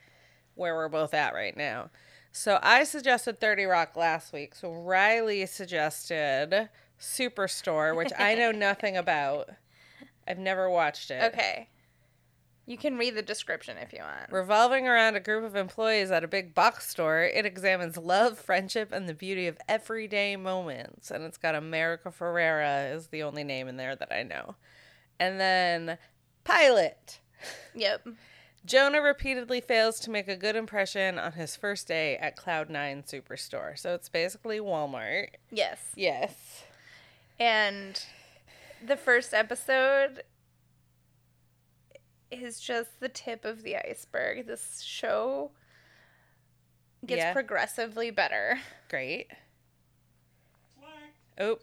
where 0.57 0.75
we're 0.75 0.89
both 0.89 1.15
at 1.15 1.33
right 1.33 1.57
now. 1.57 1.91
So 2.33 2.59
I 2.61 2.83
suggested 2.83 3.39
30 3.39 3.67
Rock 3.67 3.95
last 3.95 4.33
week. 4.33 4.57
So 4.57 4.73
Riley 4.73 5.47
suggested 5.47 6.69
Superstore, 6.99 7.95
which 7.95 8.11
I 8.19 8.35
know 8.35 8.51
nothing 8.69 8.97
about. 8.97 9.51
I've 10.27 10.41
never 10.41 10.69
watched 10.69 11.13
it. 11.13 11.23
Okay. 11.35 11.69
You 12.69 12.77
can 12.77 12.99
read 12.99 13.15
the 13.15 13.23
description 13.23 13.79
if 13.79 13.95
you 13.95 14.01
want. 14.01 14.31
Revolving 14.31 14.87
around 14.87 15.17
a 15.17 15.21
group 15.21 15.43
of 15.43 15.57
employees 15.57 16.11
at 16.11 16.23
a 16.23 16.29
big 16.29 16.55
box 16.55 16.87
store, 16.87 17.23
it 17.23 17.47
examines 17.47 17.97
love, 17.97 18.39
friendship, 18.39 18.93
and 18.93 19.09
the 19.09 19.15
beauty 19.15 19.47
of 19.47 19.57
everyday 19.67 20.37
moments. 20.37 21.11
And 21.11 21.25
it's 21.25 21.39
got 21.39 21.55
America 21.55 22.11
Ferrera 22.11 22.95
is 22.95 23.07
the 23.07 23.23
only 23.23 23.43
name 23.43 23.69
in 23.69 23.79
there 23.79 23.97
that 23.97 24.13
I 24.13 24.23
know. 24.23 24.57
And 25.19 25.41
then 25.41 25.97
Pilot. 26.45 27.21
Yep. 27.75 28.07
Jonah 28.67 29.01
repeatedly 29.01 29.63
fails 29.63 29.99
to 30.01 30.11
make 30.11 30.29
a 30.29 30.37
good 30.37 30.55
impression 30.55 31.19
on 31.19 31.33
his 31.33 31.57
first 31.57 31.89
day 31.89 32.19
at 32.19 32.37
Cloud9 32.37 33.11
Superstore. 33.11 33.79
So 33.79 33.95
it's 33.95 34.11
basically 34.11 34.59
Walmart. 34.59 35.29
Yes. 35.51 35.79
Yes. 35.97 36.65
And 37.41 38.05
the 38.87 38.99
first 38.99 39.33
episode 39.33 40.23
is 42.31 42.61
just 42.61 43.01
the 43.01 43.09
tip 43.09 43.45
of 43.45 43.63
the 43.63 43.77
iceberg. 43.77 44.47
This 44.47 44.83
show 44.83 45.51
gets 47.07 47.19
Yeah. 47.21 47.33
progressively 47.33 48.11
better. 48.11 48.61
Great. 48.89 49.29
Oh, 51.41 51.59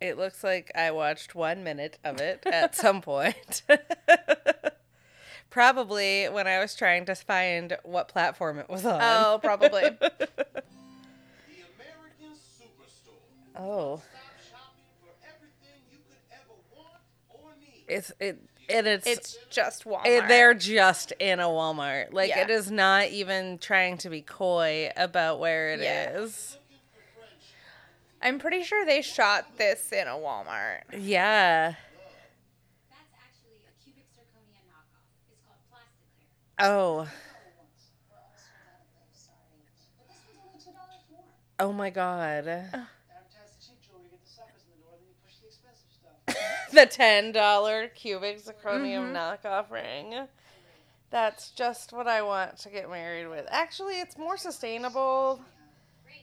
it 0.00 0.18
looks 0.18 0.44
like 0.44 0.70
I 0.74 0.90
watched 0.90 1.34
one 1.34 1.64
minute 1.64 1.98
of 2.04 2.20
it 2.20 2.42
at 2.46 2.74
some 2.74 3.00
point. 3.00 3.62
Probably 5.50 6.26
when 6.26 6.46
I 6.46 6.58
was 6.58 6.74
trying 6.74 7.06
to 7.06 7.14
find 7.14 7.78
what 7.82 8.08
platform 8.08 8.58
it 8.58 8.68
was 8.68 8.84
on. 8.84 9.00
Oh, 9.02 9.38
probably. 9.42 9.82
The 9.98 9.98
American 11.78 12.34
Superstore. 12.34 13.56
Oh, 13.56 13.96
Stop 13.96 14.22
shopping 14.50 14.84
for 15.00 15.12
everything 15.24 15.80
you 15.90 15.98
could 15.98 16.20
ever 16.30 16.52
want 16.74 17.00
or 17.30 17.56
need. 17.58 17.84
it's 17.88 18.12
it 18.20 18.38
and 18.68 18.86
it's, 18.86 19.06
it's 19.06 19.38
just 19.50 19.86
eh, 19.86 19.90
Walmart. 19.90 20.06
it, 20.06 20.28
they're 20.28 20.54
just 20.54 21.12
in 21.18 21.40
a 21.40 21.44
Walmart. 21.44 22.12
Like 22.12 22.30
Yeah. 22.30 22.42
it 22.42 22.50
is 22.50 22.70
not 22.70 23.08
even 23.08 23.58
trying 23.58 23.98
to 23.98 24.10
be 24.10 24.22
coy 24.22 24.90
about 24.96 25.40
where 25.40 25.72
it 25.72 25.80
is. 25.80 25.84
Yeah. 25.84 26.12
Looking 26.14 26.30
for 26.92 27.20
friendship. 27.20 27.54
I'm 28.22 28.38
pretty 28.38 28.62
sure 28.62 28.84
they 28.84 29.02
shot 29.02 29.56
this 29.58 29.92
in 29.92 30.06
a 30.08 30.12
Walmart. 30.12 30.80
Yeah. 30.98 31.74
That's 32.90 33.12
actually 33.18 33.58
a 36.60 36.64
oh. 36.64 37.08
cubic 37.08 37.16
the 46.76 46.86
ten 46.86 47.32
dollar 47.32 47.88
cubic 47.88 48.40
zirconium 48.40 49.12
Mm-hmm. 49.12 49.16
knockoff 49.16 49.70
ring. 49.70 50.28
That's 51.10 51.50
just 51.50 51.92
what 51.92 52.06
I 52.06 52.22
want 52.22 52.58
to 52.58 52.68
get 52.68 52.90
married 52.90 53.28
with. 53.28 53.46
Actually, 53.50 54.00
it's 54.00 54.18
more 54.18 54.36
sustainable. 54.36 55.40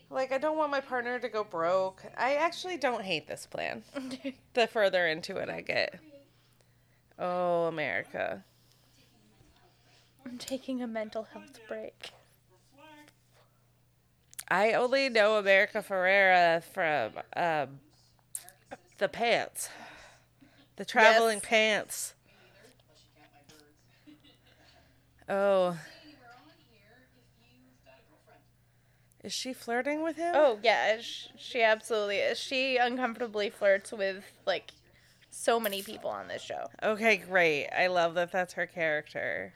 Like 0.10 0.32
I 0.32 0.38
don't 0.38 0.58
want 0.58 0.72
my 0.72 0.82
partner 0.82 1.18
to 1.20 1.28
go 1.30 1.44
broke. 1.44 2.04
I 2.16 2.36
actually 2.36 2.78
don't 2.78 3.02
hate 3.02 3.28
this 3.28 3.48
plan. 3.48 3.84
the 4.54 4.68
further 4.68 5.08
into 5.08 5.38
it 5.38 5.50
I 5.50 5.62
get. 5.62 6.00
Oh, 7.18 7.64
America. 7.66 8.44
I'm 10.26 10.38
taking 10.38 10.82
a 10.82 10.88
mental 10.88 11.24
health 11.24 11.60
break. 11.68 12.12
I 14.50 14.74
only 14.74 15.10
know 15.10 15.38
America 15.38 15.84
Ferrera 15.88 16.62
from 16.64 17.14
um, 17.36 17.80
the 19.00 19.10
pants. 19.10 19.70
The 20.76 20.86
traveling 20.86 21.38
Yes. 21.38 21.46
pants. 21.46 22.14
Oh. 25.30 25.78
Is 29.24 29.32
she 29.32 29.54
flirting 29.54 30.04
with 30.04 30.18
him? 30.18 30.34
Oh 30.36 30.60
yeah, 30.62 31.00
sh- 31.00 31.28
she 31.38 31.62
absolutely 31.62 32.18
is. 32.18 32.38
She 32.38 32.76
uncomfortably 32.78 33.50
flirts 33.50 33.92
with 33.94 34.26
like 34.46 34.72
so 35.32 35.60
many 35.62 35.82
people 35.82 36.10
on 36.10 36.28
this 36.28 36.42
show. 36.42 36.66
Okay, 36.82 37.18
great. 37.18 37.70
I 37.70 37.88
love 37.88 38.16
that 38.16 38.32
that's 38.34 38.54
her 38.54 38.68
character. 38.68 39.54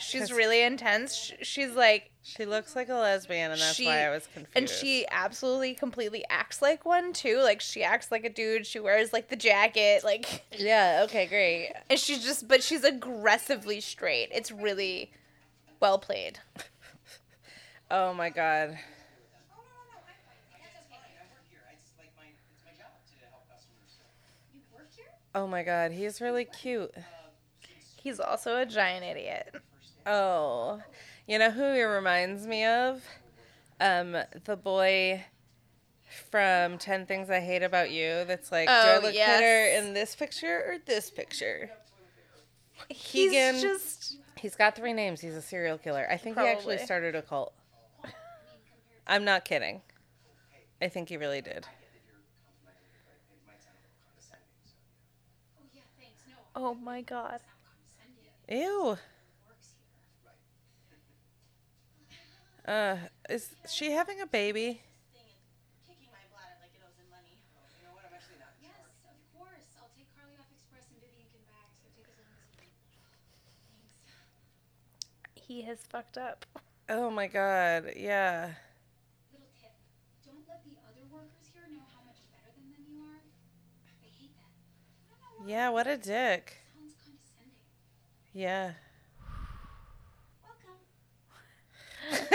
She's 0.00 0.32
really 0.32 0.62
intense. 0.62 1.32
She's 1.42 1.72
like 1.72 2.10
She 2.22 2.44
looks 2.44 2.74
like 2.76 2.88
a 2.88 2.94
lesbian, 2.94 3.50
and 3.52 3.60
that's 3.60 3.74
She- 3.74 3.86
why 3.86 4.06
I 4.06 4.10
was 4.10 4.26
confused. 4.26 4.56
and 4.56 4.68
she 4.68 5.06
absolutely 5.10 5.74
completely 5.74 6.24
acts 6.28 6.60
like 6.62 6.84
one 6.84 7.12
too. 7.12 7.38
Like 7.42 7.60
she 7.60 7.82
acts 7.82 8.10
like 8.10 8.24
a 8.24 8.28
dude. 8.30 8.66
She 8.66 8.78
wears 8.80 9.12
like 9.12 9.28
the 9.28 9.36
jacket, 9.36 10.02
like 10.04 10.44
Yeah, 10.58 11.02
okay, 11.04 11.26
great. 11.26 11.72
and 11.88 11.98
she's 11.98 12.22
just 12.24 12.46
but 12.48 12.62
she's 12.62 12.84
aggressively 12.84 13.80
straight. 13.80 14.28
It's 14.32 14.50
really 14.50 15.12
well 15.80 15.98
played. 15.98 16.38
Oh 17.92 18.14
my 18.14 18.30
god. 18.30 18.78
You 24.52 24.60
work 24.74 24.86
here? 24.96 25.06
Oh 25.34 25.46
my 25.46 25.62
god, 25.62 25.92
he's 25.92 26.20
really 26.20 26.44
cute. 26.44 26.92
He's 28.02 28.18
also 28.20 28.56
a 28.56 28.66
giant 28.66 29.04
idiot. 29.04 29.54
Oh, 30.06 30.80
you 31.26 31.38
know 31.38 31.50
who 31.50 31.72
he 31.74 31.82
reminds 31.82 32.46
me 32.46 32.64
of? 32.64 33.02
Um, 33.80 34.16
the 34.44 34.56
boy 34.56 35.24
from 36.30 36.78
Ten 36.78 37.06
Things 37.06 37.30
I 37.30 37.40
Hate 37.40 37.62
About 37.62 37.90
You. 37.90 38.24
That's 38.26 38.50
like, 38.50 38.66
do 38.68 38.72
I 38.72 38.96
Oh, 38.96 39.00
look 39.00 39.14
yes. 39.14 39.28
better 39.40 39.66
in 39.86 39.94
this 39.94 40.14
picture 40.16 40.64
or 40.66 40.76
this 40.84 41.10
picture? 41.10 41.70
He's 42.88 43.30
Keegan- 43.30 43.60
just 43.60 44.16
He's 44.36 44.56
got 44.56 44.74
three 44.74 44.94
names. 44.94 45.20
He's 45.20 45.34
a 45.34 45.42
serial 45.42 45.76
killer. 45.76 46.06
I 46.10 46.16
think 46.16 46.38
he 46.38 46.46
actually 46.46 46.78
started 46.78 47.14
a 47.14 47.20
cult. 47.20 47.52
I'm 49.06 49.22
not 49.24 49.44
kidding. 49.44 49.82
I 50.80 50.88
think 50.88 51.10
he 51.10 51.18
really 51.18 51.42
did. 51.42 51.66
Oh 55.58 55.64
yeah, 55.74 55.82
thanks. 55.98 56.22
No, 56.28 56.34
oh 56.56 56.74
my 56.74 57.02
god. 57.02 57.40
Ew. 58.48 58.96
Uh, 62.70 62.96
is 63.28 63.50
she 63.66 63.90
having 63.90 64.20
a 64.20 64.26
baby? 64.30 64.78
Kicking 65.82 66.06
my 66.14 66.22
bladder 66.30 66.54
like 66.62 66.70
it 66.70 66.78
owes 66.86 66.94
him 66.94 67.10
money. 67.10 67.34
You 67.34 67.82
know 67.82 67.98
what? 67.98 68.06
I'm 68.06 68.14
actually 68.14 68.38
not 68.38 68.54
in 68.62 68.70
Yes, 68.70 68.78
charge. 68.78 69.10
of 69.10 69.18
course. 69.34 69.66
I'll 69.82 69.90
take 69.98 70.06
Carly 70.14 70.38
off 70.38 70.46
Express 70.54 70.86
and 70.94 71.02
Vivian 71.02 71.26
can 71.34 71.42
bag, 71.50 71.66
so 71.82 71.90
take 71.98 72.06
as 72.06 72.14
long 72.22 72.30
as 72.30 72.46
you 72.46 72.62
need. 72.62 72.78
Thanks. 73.66 75.34
He 75.34 75.66
has 75.66 75.82
fucked 75.82 76.14
up. 76.14 76.46
Oh 76.86 77.10
my 77.10 77.26
god, 77.26 77.90
yeah. 77.98 78.54
Little 79.34 79.50
tip. 79.58 79.74
Don't 80.22 80.46
let 80.46 80.62
the 80.62 80.78
other 80.86 81.02
workers 81.10 81.50
here 81.50 81.66
know 81.74 81.82
how 81.90 82.06
much 82.06 82.22
better 82.30 82.54
than 82.54 82.70
them 82.70 82.86
you 82.86 83.02
are. 83.02 83.18
They 83.98 84.14
hate 84.14 84.30
that. 84.38 84.46
I 85.10 85.18
don't 85.18 85.42
know 85.42 85.42
why. 85.42 85.50
Yeah, 85.50 85.74
what 85.74 85.90
a 85.90 85.98
dick. 85.98 86.54
Yeah. 88.30 88.78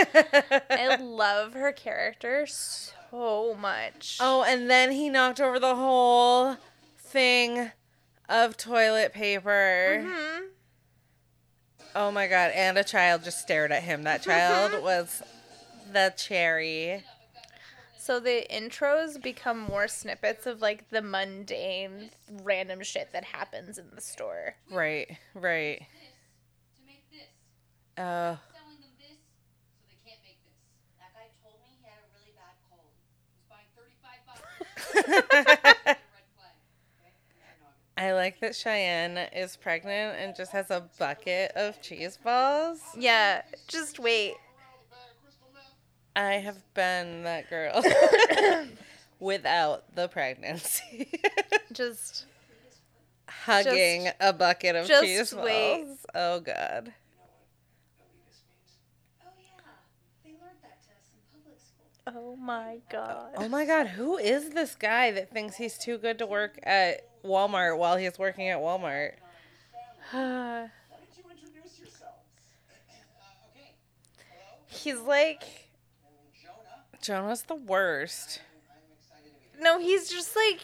I 0.69 0.97
love 1.01 1.53
her 1.53 1.71
character 1.71 2.45
so 2.47 3.55
much. 3.59 4.17
oh, 4.21 4.43
and 4.43 4.69
then 4.69 4.91
he 4.91 5.09
knocked 5.09 5.39
over 5.41 5.59
the 5.59 5.75
whole 5.75 6.57
thing 6.97 7.71
of 8.29 8.57
toilet 8.57 9.13
paper. 9.13 10.03
Mhm. 10.05 10.47
Oh 11.95 12.11
my 12.11 12.27
god, 12.27 12.51
and 12.53 12.77
a 12.77 12.83
child 12.83 13.23
just 13.23 13.39
stared 13.41 13.71
at 13.71 13.83
him. 13.83 14.03
That 14.03 14.21
child 14.21 14.83
was 14.83 15.23
the 15.91 16.13
cherry. 16.17 17.03
So 17.97 18.19
the 18.19 18.45
intros 18.51 19.19
become 19.21 19.59
more 19.59 19.87
snippets 19.87 20.45
of 20.45 20.61
like 20.61 20.89
the 20.89 21.01
mundane, 21.01 22.11
random 22.43 22.83
shit 22.83 23.11
that 23.13 23.23
happens 23.23 23.77
in 23.79 23.85
the 23.95 24.01
store. 24.01 24.55
Right, 24.69 25.17
right. 25.33 25.79
This 26.85 27.19
to. 27.95 28.01
Oh, 28.03 28.37
Selling 28.53 28.77
them 28.81 28.93
this 28.99 29.17
so 29.17 29.81
they 29.89 29.97
can't 30.05 30.19
make 30.21 30.37
this. 30.43 30.53
That 30.99 31.13
guy 31.15 31.31
told 31.41 31.55
me 31.63 31.79
he 31.79 31.87
had 31.87 31.97
a 31.97 32.07
really 32.13 32.33
bad 32.35 32.53
cold. 32.69 32.91
Who's 33.33 33.47
buying 33.49 33.71
35 33.73 34.19
bucks? 34.27 34.41
a 34.41 34.45
red 34.45 34.67
flag. 34.75 34.84
I 37.97 38.11
like 38.11 38.39
that 38.41 38.55
Cheyenne 38.55 39.17
is 39.33 39.55
pregnant 39.55 40.17
and 40.19 40.35
just 40.35 40.51
has 40.51 40.69
a 40.69 40.83
bucket 40.99 41.51
of 41.55 41.81
cheese 41.81 42.17
balls. 42.21 42.79
Yeah, 42.97 43.41
just 43.67 43.99
wait. 43.99 44.35
I 46.15 46.33
have 46.33 46.61
been 46.73 47.23
that 47.23 47.49
girl 47.49 47.83
without 49.19 49.95
the 49.95 50.07
pregnancy. 50.07 51.09
Just 51.73 52.25
Hugging 53.27 54.09
a 54.21 54.31
bucket 54.31 54.77
of 54.77 54.87
just 54.87 55.03
cheese 55.03 55.33
balls. 55.33 55.45
wait. 55.45 55.85
Oh 56.13 56.39
god. 56.39 56.93
Oh 59.21 59.27
yeah, 59.37 59.61
they 60.23 60.29
learned 60.31 60.61
that 60.63 60.81
to 60.83 60.89
us 60.91 61.11
in 61.11 61.19
public 61.45 61.59
school. 61.59 62.13
oh 62.15 62.35
my 62.35 62.79
god. 62.89 63.31
Oh 63.37 63.47
my 63.49 63.65
god, 63.65 63.87
who 63.87 64.17
is 64.17 64.49
this 64.51 64.75
guy 64.75 65.11
that 65.11 65.31
thinks 65.31 65.55
he's 65.55 65.77
too 65.77 65.97
good 65.97 66.17
to 66.19 66.25
work 66.25 66.59
at 66.63 67.23
Walmart 67.23 67.77
while 67.77 67.97
he's 67.97 68.17
working 68.17 68.49
at 68.49 68.59
Walmart? 68.59 69.13
He's 74.67 74.99
like 74.99 75.43
Jonah. 76.39 77.01
Jonah's 77.01 77.43
the 77.43 77.55
worst. 77.55 78.41
No, 79.59 79.79
he's 79.79 80.09
just 80.09 80.35
like. 80.35 80.59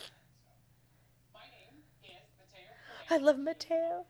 I 3.09 3.17
love 3.17 3.39
Mateo. 3.39 4.05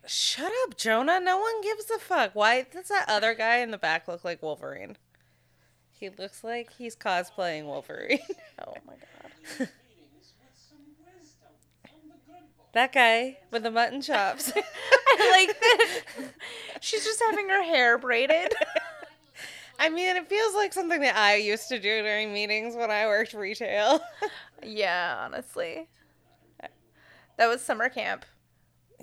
can. 0.00 0.08
Shut 0.08 0.52
up, 0.64 0.76
Jonah. 0.76 1.20
No 1.20 1.38
one 1.38 1.60
gives 1.62 1.90
a 1.90 1.98
fuck. 1.98 2.34
Why 2.34 2.62
does 2.62 2.88
that 2.88 3.06
other 3.08 3.34
guy 3.34 3.58
in 3.58 3.70
the 3.70 3.78
back 3.78 4.08
look 4.08 4.24
like 4.24 4.42
Wolverine? 4.42 4.96
He 5.90 6.10
looks 6.10 6.44
like 6.44 6.72
he's 6.72 6.94
cosplaying 6.94 7.64
Wolverine. 7.64 8.20
oh 8.66 8.74
my 8.86 8.94
god. 8.94 9.32
With 9.58 9.70
some 10.54 10.78
wisdom 11.04 11.48
from 11.82 12.08
the 12.08 12.14
that 12.72 12.92
guy 12.92 13.38
with 13.50 13.64
the 13.64 13.70
mutton 13.70 14.00
chops. 14.00 14.52
I 14.56 15.30
like 15.32 15.60
that. 15.60 16.00
She's 16.80 17.04
just 17.04 17.20
having 17.20 17.48
her 17.48 17.62
hair 17.62 17.98
braided. 17.98 18.54
I 19.80 19.88
mean, 19.88 20.16
it 20.16 20.28
feels 20.28 20.54
like 20.54 20.72
something 20.72 21.00
that 21.00 21.16
I 21.16 21.36
used 21.36 21.68
to 21.68 21.78
do 21.78 22.02
during 22.02 22.32
meetings 22.32 22.74
when 22.74 22.90
I 22.90 23.06
worked 23.06 23.34
retail. 23.34 24.00
yeah, 24.62 25.16
honestly. 25.20 25.88
That 27.38 27.48
was 27.48 27.62
summer 27.62 27.88
camp. 27.88 28.24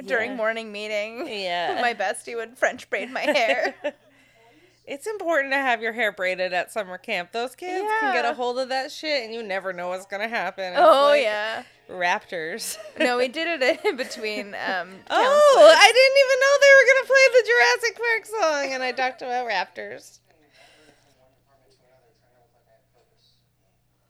During 0.05 0.31
Yeah. 0.31 0.37
morning 0.37 0.71
meeting. 0.71 1.25
Yeah. 1.27 1.79
My 1.81 1.93
bestie 1.93 2.35
would 2.35 2.57
French 2.57 2.89
braid 2.89 3.09
my 3.09 3.21
hair. 3.21 3.75
it's 4.85 5.07
important 5.07 5.53
to 5.53 5.57
have 5.57 5.81
your 5.81 5.93
hair 5.93 6.11
braided 6.11 6.51
at 6.53 6.69
summer 6.71 6.97
camp. 6.97 7.31
Those 7.31 7.55
kids 7.55 7.87
can 8.01 8.13
get 8.13 8.25
a 8.25 8.33
hold 8.33 8.59
of 8.59 8.69
that 8.69 8.91
shit 8.91 9.23
and 9.23 9.33
you 9.33 9.41
never 9.41 9.71
know 9.71 9.87
what's 9.87 10.05
going 10.05 10.21
to 10.21 10.27
happen. 10.27 10.73
It's 10.73 10.81
oh 10.81 11.07
like 11.11 11.23
yeah. 11.23 11.63
Raptors. 11.89 12.77
No, 12.99 13.17
we 13.17 13.27
did 13.29 13.47
it 13.61 13.85
in 13.85 13.95
between 13.95 14.47
um 14.53 14.89
Oh. 15.09 15.75
I 15.79 15.91
didn't 15.95 16.19
even 16.25 16.37
know 16.43 16.53
they 16.59 16.73
were 16.75 16.87
gonna 16.91 17.07
play 17.07 17.25
the 17.31 17.43
Jurassic 17.47 17.93
Park 17.95 18.23
song, 18.25 18.73
and 18.73 18.81
I 18.83 18.91
talked 18.91 19.21
about 19.21 19.47
raptors. 19.47 20.19
From 20.19 21.13
one 21.23 21.29
department 21.31 21.71
to 21.71 21.85
another, 21.87 22.09
trying 22.19 22.35
to 22.35 22.41
look 22.41 22.51
like 22.57 22.65
I 22.67 22.73
have 22.81 22.89
purpose. 22.89 23.37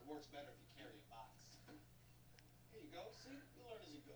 It 0.01 0.07
works 0.07 0.27
better 0.31 0.49
if 0.49 0.57
you 0.63 0.71
carry 0.79 0.95
a 0.97 1.03
box. 1.11 1.35
Here 2.71 2.79
you 2.79 2.89
go. 2.95 3.03
See, 3.11 3.35
you 3.35 3.61
learn 3.67 3.83
as 3.83 3.91
you 3.91 4.01
go. 4.07 4.15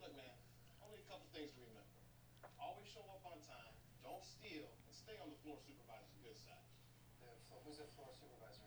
Look, 0.00 0.16
man, 0.16 0.32
only 0.80 1.04
a 1.04 1.06
couple 1.06 1.28
things 1.36 1.52
to 1.54 1.60
remember. 1.60 1.92
Always 2.56 2.88
show 2.88 3.04
up 3.12 3.20
on 3.28 3.36
time. 3.44 3.76
Don't 4.00 4.24
steal, 4.24 4.64
and 4.64 4.92
stay 4.96 5.20
on 5.20 5.28
the 5.28 5.36
floor 5.44 5.60
supervising 5.60 6.08
the 6.24 6.32
good 6.32 6.40
side. 6.40 6.64
The, 7.20 7.28
flo- 7.52 7.60
who's 7.68 7.84
the 7.84 7.88
floor 7.92 8.08
supervisor? 8.16 8.64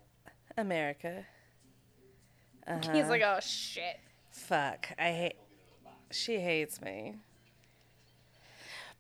America. 0.58 1.26
Uh-huh. 2.68 2.92
He's 2.94 3.08
like, 3.08 3.22
oh 3.24 3.40
shit. 3.42 4.00
fuck. 4.32 4.88
I 5.00 5.12
hate. 5.12 5.36
She 6.12 6.40
hates 6.40 6.82
me. 6.82 7.16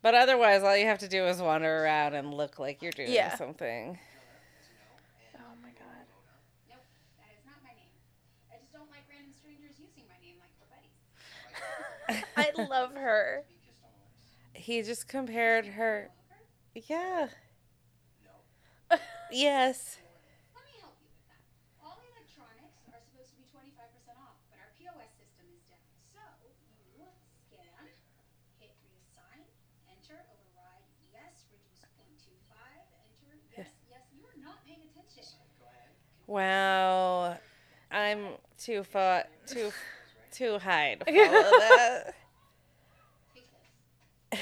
But 0.01 0.13
otherwise, 0.13 0.61
all 0.63 0.77
you 0.77 0.85
have 0.85 0.99
to 0.99 1.07
do 1.07 1.25
is 1.25 1.41
wander 1.41 1.83
around 1.83 2.13
and 2.13 2.33
look 2.33 2.59
like 2.59 2.81
you're 2.81 2.91
doing 2.91 3.11
Yeah. 3.11 3.35
something. 3.35 3.97
Oh 5.35 5.39
my 5.61 5.69
god. 5.69 6.05
Nope, 6.69 6.77
that 7.17 7.31
is 7.33 7.43
not 7.45 7.55
my 7.63 7.71
name. 7.71 7.91
I 8.53 8.57
just 8.59 8.71
don't 8.73 8.89
like 8.91 9.03
random 9.09 9.31
strangers 9.33 9.79
using 9.79 10.03
my 10.07 10.19
name 10.23 10.35
like 10.39 10.53
we're 10.61 10.69
buddies. 10.69 12.23
I 12.37 12.69
love 12.69 12.93
her. 12.93 13.43
Speak 13.47 13.65
just 13.65 13.81
on 13.83 13.89
the 13.97 14.03
lips. 14.53 14.65
He 14.65 14.81
just 14.83 15.07
compared 15.07 15.65
her. 15.65 16.09
Yeah. 16.75 17.27
Yes. 19.27 19.99
Let 20.55 20.63
me 20.63 20.79
help 20.79 20.95
you 21.03 21.11
with 21.11 21.19
that. 21.27 21.43
All 21.83 21.99
electronics 22.15 22.79
are 22.95 23.03
supposed 23.03 23.35
to 23.35 23.35
be 23.35 23.43
25% 23.51 23.75
off, 24.23 24.39
but 24.47 24.55
our 24.63 24.71
POS 24.79 25.11
system 25.19 25.51
is 25.51 25.59
down. 25.67 25.83
So 26.15 26.47
you 26.95 27.03
scan, 27.51 27.91
hit 28.55 28.71
reassign, 28.87 29.43
enter, 29.91 30.15
override, 30.31 30.87
yes, 31.11 31.43
reduce 31.51 31.83
0.25, 31.99 32.39
enter, 33.03 33.35
yes, 33.51 33.67
yes. 33.91 34.07
You 34.15 34.23
are 34.31 34.39
not 34.39 34.63
paying 34.63 34.87
attention. 34.87 35.27
Go 35.59 35.67
Wow. 36.27 37.37
I'm 37.91 38.27
too 38.59 38.83
far, 38.83 39.23
too, 39.47 39.71
too 40.31 40.59
high 40.59 40.95
to 40.95 41.05
follow 41.05 41.51
that. 41.59 42.13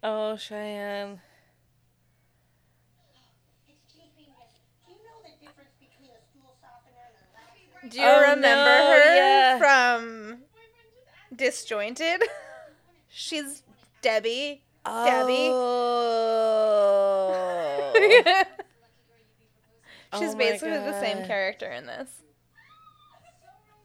Oh, 0.00 0.36
Cheyenne. 0.36 1.20
It's 3.68 3.82
keeping 3.92 4.32
this. 4.38 4.52
Do 4.86 4.92
you 4.92 4.98
know 4.98 5.18
the 5.24 5.30
difference 5.44 5.74
between 5.80 6.10
a 6.10 6.20
stool 6.30 6.54
softener 6.60 7.02
and 7.02 7.16
a 7.18 7.22
relaxer? 7.34 7.90
Do 7.90 7.98
you 7.98 8.06
Oh, 8.06 8.20
remember 8.20 8.46
no, 8.54 8.92
her 8.92 9.14
yeah. 9.16 9.58
from 9.58 10.38
Disjointed? 11.34 12.22
She's 13.08 13.64
Debbie. 14.00 14.62
Debbie. 14.84 15.50
Oh. 15.50 16.84
She's 20.16 20.34
Oh 20.34 20.38
basically 20.38 20.78
the 20.78 21.00
same 21.00 21.26
character 21.26 21.70
in 21.70 21.86
this. 21.86 22.08
So 22.08 22.24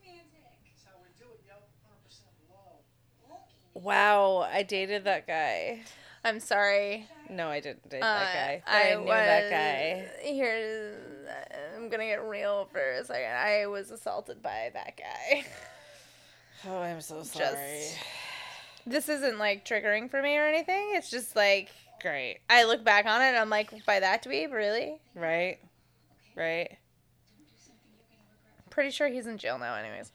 romantic. 0.05 0.29
That's 0.63 0.83
how 0.85 0.91
we 1.01 1.09
do 1.19 1.25
it, 1.33 1.41
yo. 1.47 1.55
100% 1.89 3.29
love. 3.29 3.83
wow, 3.83 4.37
I 4.51 4.63
dated 4.63 5.03
that 5.05 5.27
guy. 5.27 5.81
I'm 6.23 6.39
sorry. 6.39 7.07
No, 7.29 7.49
I 7.49 7.59
didn't 7.59 7.89
date 7.89 8.01
Uh, 8.01 8.19
that 8.19 8.33
guy. 8.33 8.63
But 8.65 8.73
I, 8.73 8.95
knew 8.95 9.07
that 9.07 9.49
guy. 9.49 10.07
Here's. 10.21 10.95
I'm 11.75 11.89
gonna 11.89 12.05
get 12.05 12.23
real 12.23 12.69
for 12.71 12.79
a 12.79 13.03
second. 13.03 13.31
I 13.31 13.65
was 13.67 13.91
assaulted 13.91 14.41
by 14.41 14.71
that 14.73 14.97
guy. 14.97 15.45
Oh, 16.65 16.79
I'm 16.79 17.01
so 17.01 17.23
sorry. 17.23 17.81
This 18.87 19.09
isn't 19.09 19.37
like 19.37 19.65
triggering 19.65 20.09
for 20.09 20.21
me 20.21 20.37
or 20.37 20.45
anything. 20.45 20.91
It's 20.93 21.09
just 21.09 21.35
like 21.35 21.69
Great. 22.01 22.39
I 22.49 22.63
look 22.63 22.85
back 22.85 23.05
on 23.05 23.21
it 23.21 23.25
and 23.25 23.37
I'm 23.37 23.49
like, 23.49 23.85
by 23.85 23.99
that 23.99 24.23
dweeb, 24.23 24.53
really? 24.53 24.97
Right? 25.13 25.59
Right? 26.35 26.77
pretty 28.73 28.89
sure 28.89 29.07
he's 29.07 29.27
in 29.27 29.37
jail 29.37 29.59
now, 29.59 29.75
anyways. 29.75 30.11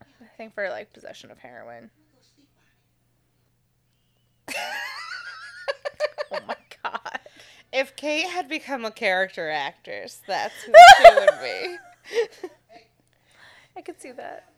I 0.00 0.26
think 0.38 0.54
for 0.54 0.68
like 0.70 0.90
possession 0.92 1.30
of 1.30 1.38
heroin. 1.38 1.90
oh 6.32 6.38
my 6.48 6.56
god. 6.82 7.20
If 7.72 7.94
Kate 7.94 8.26
had 8.26 8.48
become 8.48 8.86
a 8.86 8.90
character 8.90 9.50
actress, 9.50 10.22
that's 10.26 10.54
who 10.62 10.72
she 10.96 11.14
would 11.14 11.28
be. 11.42 11.76
I 13.76 13.82
could 13.82 14.00
see 14.00 14.12
that. 14.12 14.50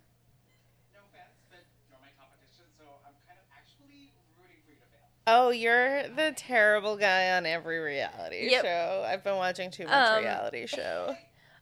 No 0.94 1.00
offense, 1.12 1.34
but 1.50 1.66
you're 1.90 1.98
my 2.00 2.08
competition, 2.16 2.64
so 2.78 2.84
I'm 3.04 3.12
kind 3.26 3.38
of 3.38 3.46
actually 3.52 4.14
rooting 4.38 4.62
for 4.64 4.70
you 4.70 4.78
to 4.78 4.86
fail. 4.86 5.02
Oh, 5.34 5.48
you're 5.50 6.02
the 6.08 6.32
terrible 6.36 6.96
guy 6.96 7.32
on 7.36 7.46
every 7.46 7.78
reality 7.78 8.48
Yep. 8.50 8.64
show. 8.64 9.04
I've 9.08 9.24
been 9.24 9.36
watching 9.36 9.70
too 9.70 9.86
much 9.86 10.08
Um, 10.10 10.22
reality 10.22 10.66
show. 10.78 11.16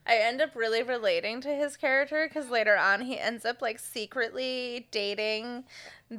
I 0.07 0.17
end 0.17 0.41
up 0.41 0.57
really 0.57 0.83
relating 0.83 1.41
to 1.43 1.49
his 1.55 1.77
character 1.77 2.27
because 2.27 2.49
later 2.51 2.77
on 2.77 3.03
he 3.03 3.17
ends 3.19 3.45
up 3.45 3.63
like 3.63 3.79
secretly 3.79 4.89
dating 4.91 5.65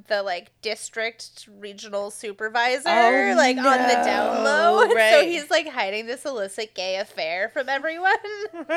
the 0.08 0.24
like 0.24 0.52
district 0.62 1.50
regional 1.60 2.10
supervisor, 2.12 2.88
Oh, 2.90 3.34
like 3.36 3.58
on 3.58 3.64
the 3.88 3.96
down 4.06 4.44
low. 4.46 4.86
no, 4.86 4.94
So 5.12 5.26
he's 5.26 5.50
like 5.50 5.68
hiding 5.68 6.06
this 6.06 6.24
illicit 6.26 6.74
gay 6.74 6.96
affair 6.98 7.50
from 7.50 7.68
everyone. 7.68 8.14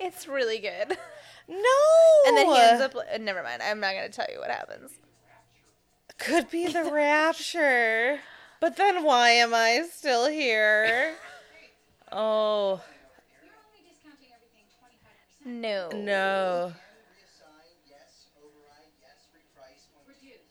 it's 0.00 0.26
really 0.26 0.58
good. 0.60 0.96
no. 1.48 1.78
And 2.28 2.36
then 2.38 2.46
he 2.46 2.58
ends 2.58 2.80
up. 2.82 2.94
uh, 2.96 3.18
Never 3.18 3.42
mind. 3.42 3.60
I'm 3.62 3.80
not 3.80 3.92
gonna 3.94 4.08
tell 4.08 4.26
you 4.32 4.38
what 4.38 4.50
happens. 4.50 4.92
Could 6.24 6.50
be 6.50 6.68
the 6.68 6.84
rapture. 6.84 8.20
But 8.60 8.76
then 8.76 9.02
why 9.02 9.30
am 9.30 9.52
I 9.52 9.84
still 9.92 10.28
here? 10.28 11.14
Oh, 12.12 12.80
You're 13.42 13.50
only 13.66 13.82
discounting 13.90 14.28
everything 14.32 14.66
25%. 15.44 15.60
No. 15.60 15.88
no. 15.98 16.72
Reassign, 16.72 17.74
yes. 17.88 18.26
Override, 18.38 18.92
yes. 19.00 19.26
Reprice, 19.34 19.88
Reduce. 20.06 20.46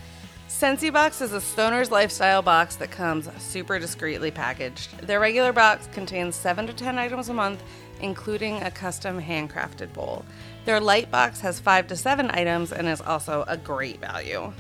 SensiBox 0.51 1.23
is 1.23 1.33
a 1.33 1.41
stoner's 1.41 1.91
lifestyle 1.91 2.43
box 2.43 2.77
that 2.77 2.91
comes 2.91 3.31
super 3.39 3.79
discreetly 3.79 4.31
packaged. 4.31 4.99
Their 4.99 5.19
regular 5.19 5.55
box 5.55 5.89
contains 5.95 6.37
7 6.37 6.67
to 6.67 6.75
10 6.75 6.99
items 6.99 7.31
a 7.31 7.33
month, 7.33 7.63
including 8.01 8.63
a 8.63 8.71
custom 8.71 9.19
handcrafted 9.19 9.95
bowl. 9.95 10.27
Their 10.67 10.79
light 10.79 11.11
box 11.11 11.41
has 11.41 11.59
5 11.59 11.87
to 11.87 11.97
7 11.97 12.31
items 12.35 12.71
and 12.71 12.87
is 12.87 13.01
also 13.01 13.47
a 13.49 13.57
great 13.57 13.99
value. 13.99 14.53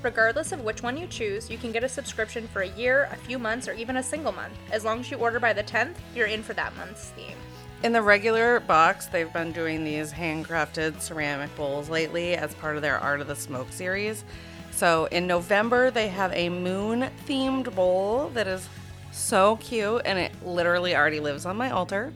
Regardless 0.00 0.52
of 0.52 0.64
which 0.64 0.82
one 0.82 0.96
you 0.96 1.06
choose, 1.06 1.50
you 1.50 1.58
can 1.58 1.70
get 1.70 1.84
a 1.84 1.88
subscription 1.88 2.48
for 2.48 2.62
a 2.62 2.68
year, 2.68 3.10
a 3.12 3.16
few 3.16 3.38
months, 3.38 3.68
or 3.68 3.74
even 3.74 3.98
a 3.98 4.02
single 4.02 4.32
month. 4.32 4.54
As 4.72 4.86
long 4.86 5.00
as 5.00 5.10
you 5.10 5.18
order 5.18 5.38
by 5.38 5.52
the 5.52 5.62
10th, 5.62 5.96
you're 6.14 6.28
in 6.28 6.42
for 6.42 6.54
that 6.54 6.74
month's 6.78 7.10
theme. 7.10 7.36
In 7.82 7.92
the 7.92 8.02
regular 8.02 8.60
box, 8.60 9.06
they've 9.06 9.32
been 9.32 9.52
doing 9.52 9.84
these 9.84 10.12
handcrafted 10.12 11.00
ceramic 11.00 11.54
bowls 11.56 11.88
lately 11.88 12.34
as 12.34 12.52
part 12.56 12.76
of 12.76 12.82
their 12.82 12.98
Art 12.98 13.22
of 13.22 13.26
the 13.26 13.34
Smoke 13.34 13.72
series. 13.72 14.22
So 14.70 15.06
in 15.06 15.26
November, 15.26 15.90
they 15.90 16.08
have 16.08 16.30
a 16.34 16.50
moon 16.50 17.08
themed 17.26 17.74
bowl 17.74 18.28
that 18.34 18.46
is 18.46 18.68
so 19.12 19.56
cute 19.56 20.02
and 20.04 20.18
it 20.18 20.30
literally 20.44 20.94
already 20.94 21.20
lives 21.20 21.46
on 21.46 21.56
my 21.56 21.70
altar. 21.70 22.12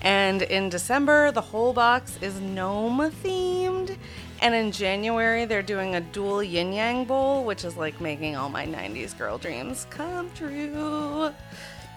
And 0.00 0.40
in 0.40 0.70
December, 0.70 1.30
the 1.30 1.42
whole 1.42 1.74
box 1.74 2.18
is 2.22 2.40
gnome 2.40 3.10
themed. 3.22 3.94
And 4.40 4.54
in 4.54 4.72
January, 4.72 5.44
they're 5.44 5.60
doing 5.60 5.94
a 5.94 6.00
dual 6.00 6.42
yin 6.42 6.72
yang 6.72 7.04
bowl, 7.04 7.44
which 7.44 7.66
is 7.66 7.76
like 7.76 8.00
making 8.00 8.34
all 8.34 8.48
my 8.48 8.66
90s 8.66 9.16
girl 9.16 9.36
dreams 9.36 9.86
come 9.90 10.30
true. 10.30 11.32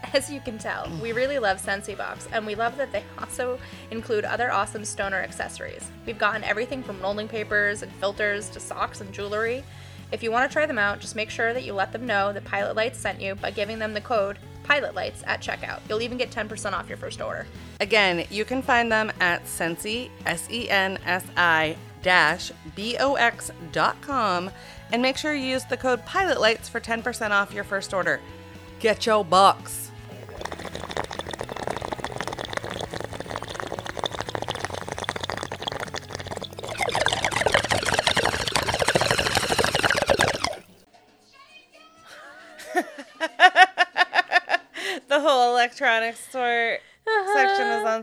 As 0.14 0.30
you 0.30 0.40
can 0.42 0.58
tell, 0.58 0.90
we 1.02 1.12
really 1.12 1.40
love 1.40 1.60
Sensi 1.60 1.96
Box, 1.96 2.28
and 2.32 2.46
we 2.46 2.56
love 2.56 2.78
that 2.78 2.92
they 2.92 3.04
also 3.18 3.60
include 3.92 4.26
other 4.26 4.52
awesome 4.52 4.86
stoner 4.86 5.18
accessories. 5.18 5.90
We've 6.06 6.18
gotten 6.18 6.44
everything 6.44 6.84
from 6.84 7.02
rolling 7.02 7.28
papers 7.28 7.82
and 7.82 7.92
filters 7.94 8.50
to 8.50 8.60
socks 8.60 9.02
and 9.02 9.14
jewelry. 9.14 9.64
If 10.12 10.22
you 10.22 10.32
want 10.32 10.50
to 10.50 10.54
try 10.54 10.66
them 10.66 10.78
out, 10.78 11.00
just 11.00 11.16
make 11.16 11.30
sure 11.30 11.54
that 11.54 11.64
you 11.64 11.74
let 11.74 11.92
them 11.92 12.06
know 12.06 12.32
that 12.32 12.46
Pilot 12.46 12.76
Lights 12.76 13.00
sent 13.00 13.22
you 13.22 13.36
by 13.36 13.52
giving 13.52 13.80
them 13.80 13.94
the 13.94 14.02
code 14.02 14.38
Pilot 14.64 14.96
Lights 14.96 15.24
at 15.26 15.42
checkout. 15.42 15.80
You'll 15.90 16.02
even 16.02 16.18
get 16.18 16.32
10% 16.32 16.74
off 16.74 16.90
your 16.90 16.98
first 16.98 17.22
order. 17.22 17.46
Again, 17.80 18.26
you 18.30 18.46
can 18.46 18.62
find 18.62 18.92
them 18.92 19.12
at 19.20 19.48
Sensi, 19.48 20.12
S 20.26 20.48
E 20.50 20.70
N 20.70 20.98
S 21.06 21.24
I 21.38 21.76
dash 22.02 22.52
B 22.76 22.98
O 23.00 23.16
X 23.16 23.52
dot 23.72 24.00
com, 24.02 24.52
and 24.92 25.02
make 25.02 25.18
sure 25.18 25.34
you 25.34 25.48
use 25.48 25.66
the 25.66 25.78
code 25.78 26.06
PilotLights 26.06 26.70
for 26.70 26.80
10% 26.80 27.32
off 27.32 27.54
your 27.54 27.64
first 27.64 27.94
order. 27.94 28.20
Get 28.80 29.06
your 29.06 29.26
box. 29.26 29.92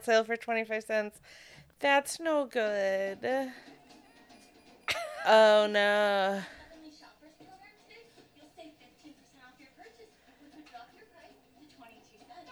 On 0.03 0.05
sale 0.05 0.25
for 0.25 0.37
25 0.37 0.83
cents. 0.85 1.21
That's 1.81 2.21
no 2.21 2.47
good. 2.47 3.19
Oh 5.25 5.69
no. 5.71 6.43
Only 6.75 6.91
shoppers 6.91 7.31
program 7.39 7.71
today. 7.87 8.03
You'll 8.35 8.51
save 8.57 8.73
15% 8.75 9.15
off 9.39 9.55
your 9.57 9.69
purchase, 9.79 10.11
which 10.27 10.51
would 10.53 10.67
drop 10.69 10.89
your 10.97 11.07
price 11.15 11.39
to 11.61 11.77
22 11.77 12.19
cents. 12.27 12.51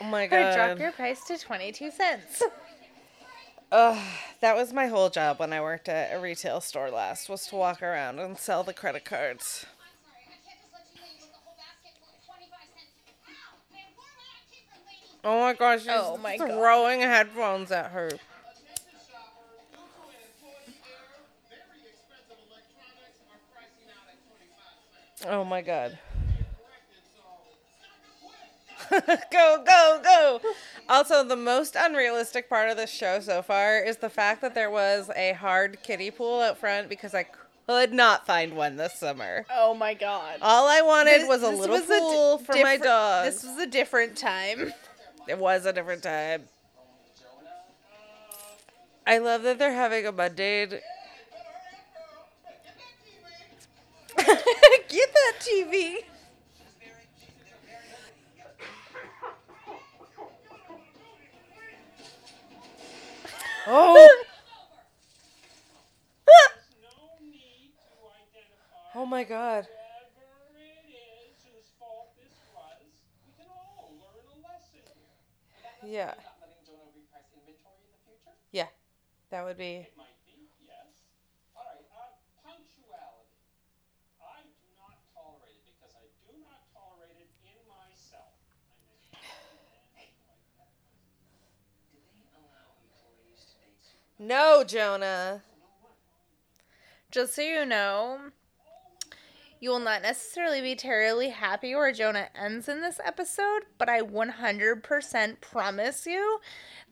Oh 0.00 0.04
my 0.04 0.26
Or 0.26 0.28
god. 0.28 0.54
drop 0.54 0.78
your 0.78 0.92
price 0.92 1.24
to 1.24 1.36
22 1.36 1.90
cents. 1.90 2.44
Ugh, 3.72 3.98
that 4.40 4.54
was 4.54 4.72
my 4.72 4.86
whole 4.86 5.10
job 5.10 5.40
when 5.40 5.52
I 5.52 5.60
worked 5.60 5.88
at 5.88 6.14
a 6.16 6.20
retail 6.20 6.60
store 6.60 6.92
last 6.92 7.28
was 7.28 7.44
to 7.48 7.56
walk 7.56 7.82
around 7.82 8.20
and 8.20 8.38
sell 8.38 8.62
the 8.62 8.72
credit 8.72 9.04
cards. 9.04 9.66
Oh 15.24 15.40
my 15.40 15.54
gosh, 15.54 15.80
she's 15.80 15.88
Oh 15.90 16.18
my 16.18 16.36
God. 16.36 16.48
throwing 16.50 17.00
headphones 17.00 17.70
at 17.72 17.90
her. 17.92 18.06
Attention 18.08 18.20
shoppers, 19.10 19.64
due 19.72 19.78
to 19.78 20.02
an 20.04 20.20
employee 20.28 20.76
error, 20.84 21.24
very 21.48 21.80
expensive 21.88 22.38
electronics 22.50 23.20
are 23.32 23.40
pricing 23.54 23.88
out 23.88 24.06
at 24.10 24.18
25 24.28 25.24
cents. 25.24 25.32
Oh 25.34 25.44
my 25.44 25.62
god. 25.62 25.98
Being 28.90 29.00
corrected, 29.00 29.18
so 29.20 29.28
go, 29.30 29.62
go, 29.64 30.00
go. 30.02 30.40
Also, 30.90 31.24
the 31.24 31.36
most 31.36 31.74
unrealistic 31.78 32.50
part 32.50 32.68
of 32.68 32.76
this 32.76 32.90
show 32.90 33.20
so 33.20 33.40
far 33.40 33.78
is 33.78 33.96
the 33.96 34.10
fact 34.10 34.42
that 34.42 34.54
there 34.54 34.70
was 34.70 35.10
a 35.16 35.32
hard 35.32 35.82
kiddie 35.82 36.10
pool 36.10 36.42
out 36.42 36.58
front 36.58 36.90
because 36.90 37.14
I 37.14 37.24
could 37.66 37.94
not 37.94 38.26
find 38.26 38.54
one 38.54 38.76
this 38.76 38.92
summer. 38.92 39.46
Oh 39.50 39.72
my 39.72 39.94
god. 39.94 40.36
All 40.42 40.68
I 40.68 40.82
wanted 40.82 41.22
This- 41.22 41.28
was 41.28 41.42
a 41.42 41.48
little 41.48 41.76
was 41.78 41.86
a 41.88 41.94
di- 41.94 41.98
pool 41.98 42.36
for 42.38 42.54
my 42.56 42.76
dog. 42.76 43.24
This 43.24 43.42
was 43.42 43.56
a 43.56 43.66
different 43.66 44.18
time. 44.18 44.74
It 45.26 45.38
was 45.38 45.64
a 45.66 45.72
different 45.72 46.02
time. 46.02 46.44
I 49.06 49.18
love 49.18 49.42
that 49.42 49.58
they're 49.58 49.72
having 49.72 50.06
a 50.06 50.12
mundane. 50.12 50.70
Get 54.16 55.12
that 55.12 55.34
TV. 55.40 55.96
Oh! 63.66 63.96
no 66.82 67.24
need 67.24 67.72
to 67.72 67.96
identify 68.12 68.92
oh 68.94 69.06
my 69.06 69.24
god. 69.24 69.64
whoever 69.64 70.60
it 70.60 70.84
is 70.92 71.40
whose 71.48 71.72
fault 71.80 72.12
this 72.20 72.36
was. 72.52 72.76
We 73.24 73.32
can 73.40 73.48
all 73.48 73.88
learn 73.96 74.28
a 74.28 74.38
lesson 74.44 74.84
here. 74.84 75.00
Yeah. 75.64 75.64
Not 75.64 75.72
letting 75.72 75.72
Jonah 75.72 75.72
reprice 75.72 75.72
inventory 75.72 75.72
in 75.72 75.72
the 75.72 75.73
future? 75.86 76.14
Yeah. 78.52 78.68
That 79.30 79.44
would 79.44 79.58
be. 79.58 79.86
It 79.88 79.92
might 79.96 80.14
be, 80.26 80.32
yes. 80.66 80.86
All 81.56 81.64
right, 81.66 81.84
uh, 81.90 82.14
punctuality. 82.44 83.34
I 84.22 84.42
do 84.46 84.68
not 84.78 84.96
tolerate 85.12 85.58
it 85.66 85.74
because 85.74 85.94
I 85.98 86.06
do 86.22 86.38
not 86.40 86.62
tolerate 86.72 87.18
it 87.18 87.30
in 87.42 87.58
myself. 87.66 88.32
I 89.96 90.08
they 92.06 92.20
allow 92.36 92.78
employees 92.78 93.44
to 93.50 93.56
date? 93.58 93.84
No, 94.18 94.64
Jonah. 94.64 95.42
Just 97.10 97.34
so 97.34 97.42
you 97.42 97.64
know, 97.64 98.30
You 99.64 99.70
will 99.70 99.78
not 99.80 100.02
necessarily 100.02 100.60
be 100.60 100.74
terribly 100.74 101.30
happy 101.30 101.74
where 101.74 101.90
Jonah 101.90 102.28
ends 102.34 102.68
in 102.68 102.82
this 102.82 103.00
episode, 103.02 103.62
but 103.78 103.88
I 103.88 104.02
100% 104.02 105.40
promise 105.40 106.04
you 106.04 106.38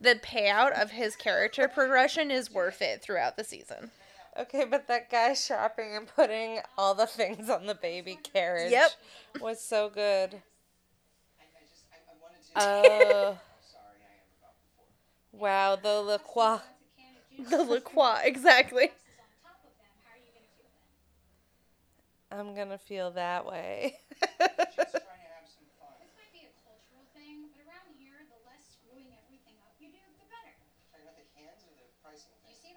the 0.00 0.14
payout 0.14 0.80
of 0.80 0.92
his 0.92 1.14
character 1.14 1.68
progression 1.68 2.30
is 2.30 2.50
worth 2.50 2.80
it 2.80 3.02
throughout 3.02 3.36
the 3.36 3.44
season. 3.44 3.90
Okay, 4.38 4.64
but 4.64 4.88
that 4.88 5.10
guy 5.10 5.34
shopping 5.34 5.94
and 5.94 6.06
putting 6.08 6.60
all 6.78 6.94
the 6.94 7.06
things 7.06 7.50
on 7.50 7.66
the 7.66 7.74
baby 7.74 8.18
carriage 8.22 8.70
Yep. 8.72 8.90
was 9.42 9.60
so 9.62 9.90
good. 9.90 10.32
I, 10.32 11.42
I 11.42 11.66
just, 11.68 11.84
I, 11.92 11.96
I 12.08 12.16
wanted 12.22 12.42
to. 12.42 12.52
Oh, 12.56 13.38
Sorry, 13.70 14.00
I 14.00 14.16
am 14.16 14.32
about 14.40 14.54
before. 15.30 15.40
wow, 15.42 15.76
the 15.76 16.00
La 16.10 16.16
Croix. 16.16 16.42
Wants 16.52 16.64
a 16.64 17.02
can 17.02 17.16
of 17.18 17.50
juice. 17.50 17.50
The 17.50 17.64
La 17.74 17.80
Croix, 17.80 18.20
exactly. 18.24 18.84
Is 18.84 18.90
on 18.90 18.96
top 19.44 19.60
of 19.62 19.76
them. 19.76 19.92
How 20.06 20.14
are 20.14 20.16
you 20.16 20.32
gonna 20.32 20.46
feel 20.56 20.72
then? 20.72 20.80
I'm 22.32 22.54
gonna 22.54 22.78
feel 22.78 23.10
that 23.12 23.44
way. 23.44 24.00
Just 24.40 24.96
trying 24.96 25.22
to 25.22 25.30
have 25.36 25.46
some 25.46 25.68
fun. 25.76 25.92
This 26.00 26.12
might 26.16 26.32
be 26.32 26.48
a 26.48 26.52
cultural 26.64 27.04
thing, 27.12 27.52
but 27.52 27.60
around 27.68 27.92
here, 28.00 28.16
the 28.32 28.40
less 28.48 28.64
screwing 28.80 29.12
everything 29.12 29.56
up 29.62 29.76
you 29.76 29.92
do, 29.92 30.00
the 30.16 30.26
better. 30.32 30.54
Talking 30.90 31.04
about 31.04 31.18
the 31.20 31.28
cans 31.36 31.60
or 31.68 31.72
the 31.76 31.86
pricing 32.00 32.32
You 32.42 32.56
thing? 32.56 32.56
see, 32.56 32.72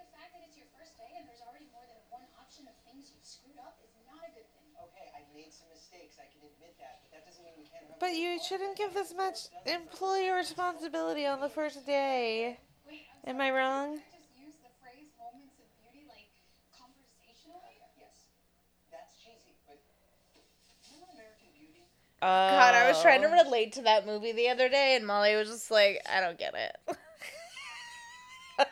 God, 22.26 22.74
I 22.74 22.88
was 22.90 23.02
trying 23.02 23.22
to 23.22 23.28
Oh. 23.28 23.44
relate 23.44 23.74
to 23.74 23.82
that 23.84 24.06
movie 24.06 24.32
the 24.32 24.50
other 24.50 24.70
day, 24.70 24.96
and 24.96 25.06
Molly 25.06 25.36
was 25.36 25.50
just 25.50 25.70
like, 25.72 26.02
I 26.10 26.22
don't 26.22 26.38
get 26.38 26.54
it. 26.56 26.76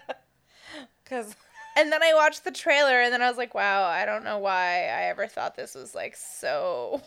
Cause 1.06 1.36
And 1.76 1.92
then 1.92 2.02
I 2.04 2.14
watched 2.14 2.44
the 2.44 2.52
trailer, 2.52 3.02
and 3.02 3.12
then 3.14 3.22
I 3.22 3.28
was 3.30 3.38
like, 3.38 3.54
wow, 3.56 3.84
I 3.84 4.06
don't 4.06 4.24
know 4.24 4.38
why 4.40 4.88
I 4.88 5.04
ever 5.10 5.28
thought 5.28 5.56
this 5.56 5.74
was 5.76 5.94
like 5.96 6.16
so. 6.16 7.02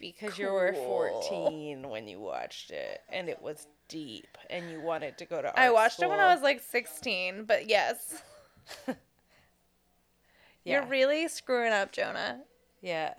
because 0.00 0.38
you 0.38 0.52
were 0.52 0.72
14 0.74 1.88
when 1.88 2.06
you 2.08 2.18
watched 2.20 2.70
it, 2.70 3.00
and 3.10 3.28
it 3.28 3.40
was 3.40 3.66
deep, 3.88 4.36
and 4.50 4.70
you 4.70 4.80
wanted 4.80 5.16
to 5.18 5.24
go 5.24 5.40
to. 5.40 5.48
Art 5.48 5.58
I 5.58 5.70
watched 5.70 6.02
it 6.02 6.08
when 6.08 6.20
I 6.20 6.32
was 6.34 6.42
like 6.42 6.60
16, 6.60 7.44
but 7.44 7.68
yes. 7.68 8.22
You're 10.64 10.86
really 10.86 11.28
screwing 11.28 11.72
up, 11.72 11.92
Jonah. 11.92 12.40
Yeah. 12.80 13.14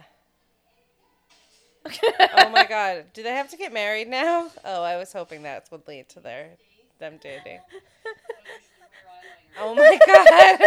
Oh 2.34 2.50
my 2.50 2.66
god. 2.70 3.06
Do 3.14 3.24
they 3.24 3.32
have 3.34 3.50
to 3.50 3.58
get 3.58 3.74
married 3.74 4.08
now? 4.08 4.50
Oh, 4.64 4.84
I 4.84 4.98
was 4.98 5.14
hoping 5.14 5.44
that 5.44 5.68
would 5.72 5.88
lead 5.88 6.10
to 6.10 6.20
their 6.20 6.50
them 7.00 7.20
dating. 7.22 7.60
Oh 9.60 9.74
my 9.76 10.00
god. 10.06 10.60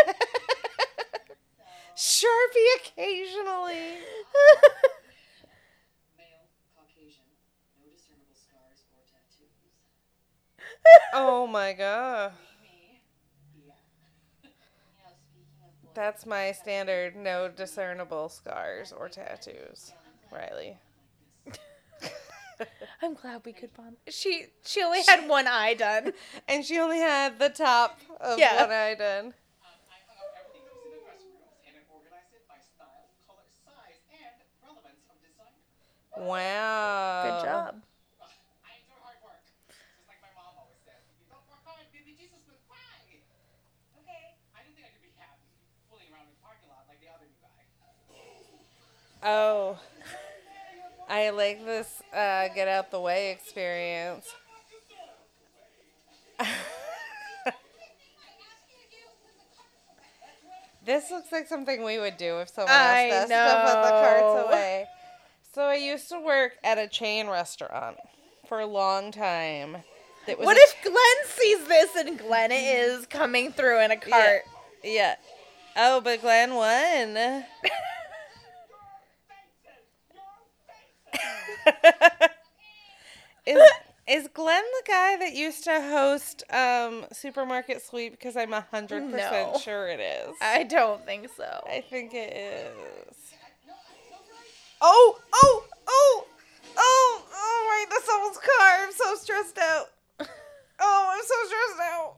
Sharpie 1.96 2.76
occasionally. 2.76 3.98
Male, 6.18 6.50
Caucasian, 6.76 7.24
no 7.78 7.88
discernible 7.90 8.34
scars 8.36 8.84
or 8.92 9.00
tattoos. 9.08 9.80
Oh 11.12 11.46
my 11.46 11.72
god. 11.72 12.32
Me? 12.62 13.02
Yeah. 13.54 13.74
You 14.52 15.00
know, 15.02 15.14
speaking 15.32 15.58
of 15.62 15.82
blood, 15.82 15.94
That's 15.94 16.26
my 16.26 16.52
standard 16.52 17.16
no 17.16 17.48
discernible 17.48 18.28
scars 18.28 18.92
or 18.92 19.08
tattoos. 19.08 19.92
Riley. 20.30 20.78
I'm 23.02 23.14
glad 23.14 23.42
we 23.44 23.52
could 23.52 23.72
bond. 23.74 23.96
She 24.08 24.46
she 24.64 24.82
only 24.82 25.02
had 25.06 25.28
one 25.28 25.46
eye 25.46 25.74
done. 25.74 26.12
And 26.48 26.64
she 26.64 26.78
only 26.78 26.98
had 26.98 27.38
the 27.38 27.48
top 27.50 28.00
of 28.20 28.38
Yeah. 28.38 28.62
one 28.62 28.72
eye 28.72 28.94
done. 28.94 29.26
Um, 29.26 29.32
I 29.90 30.00
hung 30.08 30.18
up 30.18 30.34
everything 30.40 30.64
that 30.66 30.74
was 30.74 30.84
in 30.86 30.92
the 30.96 31.02
dressing 31.04 31.30
rooms 31.36 31.60
and 31.66 31.74
I 31.76 31.82
organized 31.92 32.32
it 32.34 32.44
by 32.48 32.58
style, 32.58 33.06
color, 33.28 33.44
size, 33.64 34.00
and 34.10 34.34
relevance 34.64 35.02
of 35.12 35.16
designer. 35.22 35.62
Wow. 36.16 37.22
Good 37.22 37.38
job. 37.46 37.72
I 38.64 38.72
enjoy 38.82 38.98
hard 39.04 39.20
work. 39.22 39.42
Just 39.44 40.08
like 40.10 40.18
my 40.24 40.32
mom 40.34 40.56
always 40.58 40.80
says. 40.82 40.98
If 41.12 41.16
you 41.22 41.28
don't 41.30 41.44
work 41.52 41.62
hard, 41.68 41.84
baby 41.94 42.16
Jesus 42.16 42.40
will 42.48 42.58
cry. 42.66 43.22
Okay. 44.02 44.34
I 44.56 44.64
didn't 44.64 44.74
think 44.80 44.88
I 44.88 44.92
could 44.96 45.04
be 45.04 45.12
happy 45.20 45.46
fooling 45.92 46.08
around 46.10 46.26
in 46.26 46.34
the 46.34 46.42
parking 46.42 46.66
lot 46.72 46.88
like 46.90 46.98
the 47.04 47.10
other 47.12 47.28
new 47.28 47.38
guy. 47.38 47.62
Oh. 49.22 49.78
I 51.08 51.30
like 51.30 51.64
this 51.64 52.02
uh, 52.12 52.48
get 52.54 52.68
out 52.68 52.90
the 52.90 53.00
way 53.00 53.30
experience. 53.30 54.28
this 60.84 61.10
looks 61.10 61.32
like 61.32 61.48
something 61.48 61.82
we 61.82 61.98
would 61.98 62.16
do 62.18 62.40
if 62.40 62.50
someone 62.50 62.72
I 62.72 63.08
asked 63.08 63.30
us 63.30 63.30
to 63.30 63.62
put 63.64 63.82
the 63.82 63.90
carts 63.90 64.48
away. 64.48 64.86
So 65.54 65.62
I 65.62 65.76
used 65.76 66.08
to 66.10 66.20
work 66.20 66.58
at 66.62 66.76
a 66.78 66.86
chain 66.86 67.28
restaurant 67.28 67.96
for 68.46 68.60
a 68.60 68.66
long 68.66 69.10
time. 69.10 69.78
That 70.26 70.38
was 70.38 70.44
What 70.46 70.58
if 70.58 70.76
Glenn 70.82 71.24
sees 71.24 71.66
this 71.66 71.96
and 71.96 72.18
Glenn 72.18 72.52
is 72.52 73.06
coming 73.06 73.50
through 73.52 73.80
in 73.80 73.90
a 73.90 73.96
cart? 73.96 74.42
Yeah. 74.84 75.16
Oh, 75.74 76.00
but 76.02 76.20
Glenn 76.20 76.54
won. 76.54 77.44
is 83.46 83.58
is 84.06 84.28
Glenn 84.32 84.62
the 84.62 84.82
guy 84.90 85.16
that 85.18 85.34
used 85.34 85.64
to 85.64 85.80
host 85.80 86.42
um, 86.50 87.04
Supermarket 87.12 87.82
Sweep? 87.82 88.12
Because 88.12 88.36
I'm 88.36 88.52
a 88.54 88.62
hundred 88.70 89.04
No. 89.04 89.10
percent 89.10 89.58
sure 89.60 89.88
it 89.88 90.00
is. 90.00 90.34
I 90.40 90.62
don't 90.64 91.04
think 91.04 91.28
so. 91.36 91.64
I 91.70 91.82
think 91.82 92.14
it 92.14 92.32
is. 92.32 93.16
Oh, 94.80 95.18
oh, 95.34 95.64
oh, 95.88 96.24
oh, 96.76 97.22
oh, 97.34 97.66
right, 97.68 97.86
that's 97.90 98.06
someone's 98.06 98.38
car. 98.38 98.86
I'm 98.86 98.92
so 98.92 99.14
stressed 99.16 99.58
out. 99.58 99.86
Oh, 100.80 101.08
I'm 101.10 101.24
so 101.24 101.34
stressed 101.48 101.80
out. 101.92 102.14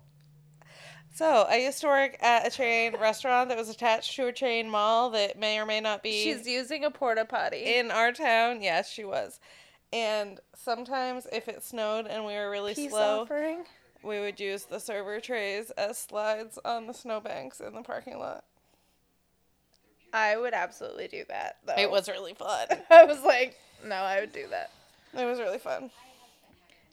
So, 1.12 1.44
I 1.49 1.57
used 1.57 1.81
to 1.83 1.87
work 1.88 2.16
at 2.23 2.46
a 2.46 2.51
chain 2.51 2.94
restaurant 2.99 3.49
that 3.49 3.59
was 3.59 3.68
attached 3.68 4.14
to 4.16 4.29
a 4.29 4.33
chain 4.33 4.70
mall 4.70 5.11
that 5.11 5.38
may 5.38 5.59
or 5.59 5.66
may 5.66 5.81
not 5.81 6.03
be 6.03 6.23
She's 6.23 6.46
using 6.46 6.85
a 6.85 6.90
porta 6.90 7.25
potty. 7.25 7.77
in 7.77 7.90
our 7.90 8.12
town. 8.12 8.62
Yes, 8.62 8.90
she 8.90 9.05
was. 9.05 9.38
And 9.92 10.38
sometimes, 10.55 11.27
if 11.33 11.49
it 11.49 11.62
snowed 11.64 12.07
and 12.07 12.25
we 12.25 12.35
were 12.35 12.49
really 12.51 12.75
Peace 12.75 12.90
slow, 12.92 13.23
offering. 13.23 13.64
we 14.03 14.20
would 14.20 14.38
use 14.38 14.64
the 14.64 14.79
server 14.79 15.20
trays 15.20 15.70
as 15.73 15.99
slides 15.99 16.59
on 16.64 16.87
the 16.87 16.94
snowbanks 16.94 17.61
in 17.61 17.75
the 17.75 17.83
parking 17.83 18.18
lot. 18.18 18.44
I 20.12 20.37
would 20.37 20.55
absolutely 20.55 21.09
do 21.09 21.25
that. 21.29 21.57
Though. 21.66 21.75
It 21.77 21.90
was 21.90 22.09
really 22.09 22.35
fun. 22.35 22.68
I 22.90 23.05
was 23.05 23.20
like, 23.23 23.57
no, 23.85 23.96
I 23.96 24.20
would 24.20 24.33
do 24.33 24.46
that. 24.51 24.70
It 25.16 25.25
was 25.25 25.38
really 25.40 25.59
fun. 25.59 25.90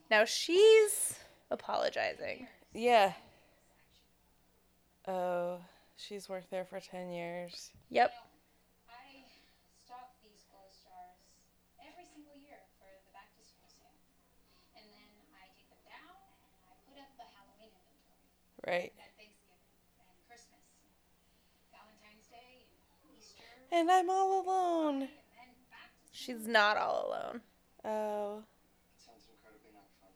Now 0.10 0.26
she's 0.26 1.16
apologizing. 1.52 2.48
Yeah. 2.74 3.14
Oh, 5.08 5.60
she's 5.96 6.28
worked 6.30 6.52
there 6.52 6.66
for 6.66 6.80
10 6.80 7.10
years. 7.12 7.72
Yep. 7.90 8.12
I 8.90 9.24
stock 9.86 10.20
these 10.22 10.44
glow 10.52 10.68
stars 10.72 11.20
every 11.80 12.04
single 12.06 12.36
year 12.36 12.60
for 12.80 12.88
the 13.08 13.12
back 13.16 13.32
to 13.40 13.44
school 13.48 13.68
sale. 13.72 13.96
And 14.76 14.84
then 14.92 15.10
I 15.40 15.48
take 15.56 15.70
them 15.72 15.80
down 15.88 16.12
and 16.12 16.68
I 16.68 16.74
put 16.84 16.98
up 17.00 17.12
the 17.16 17.28
Halloween 17.32 17.72
inventory 17.72 18.36
Right. 18.68 18.92
at 19.00 19.16
Thanksgiving 19.16 19.64
and 20.04 20.12
Christmas, 20.28 20.68
Valentine's 21.72 22.28
Day 22.28 22.68
and 22.68 23.16
Easter, 23.16 23.48
And 23.72 23.90
I'm 23.92 24.10
all 24.10 24.44
alone. 24.44 25.08
and 25.08 25.12
then 25.32 25.52
back 25.72 25.96
to 25.96 26.04
school. 26.04 26.12
She's 26.12 26.48
not 26.48 26.76
all 26.76 27.08
alone. 27.08 27.42
Oh, 27.86 28.44
It 28.44 29.00
sounds 29.00 29.24
incredibly 29.32 29.72
not 29.72 29.88
fun. 30.04 30.12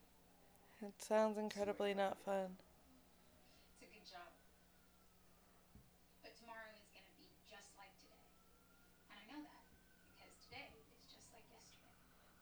it 0.84 0.96
sounds 1.02 1.38
incredibly 1.38 1.94
not 1.94 2.18
fun. 2.26 2.58
It's 3.80 3.82
a 3.82 3.90
good 3.94 4.06
job. 4.06 4.28
But 6.24 6.36
tomorrow 6.38 6.70
is 6.76 6.86
going 6.94 7.06
to 7.06 7.16
be 7.18 7.30
just 7.50 7.70
like 7.78 7.94
today. 8.02 8.26
And 9.10 9.18
I 9.20 9.24
know 9.32 9.42
that 9.46 9.64
because 10.14 10.34
today 10.46 10.70
is 10.94 11.06
just 11.10 11.28
like 11.34 11.46
yesterday. 11.50 11.98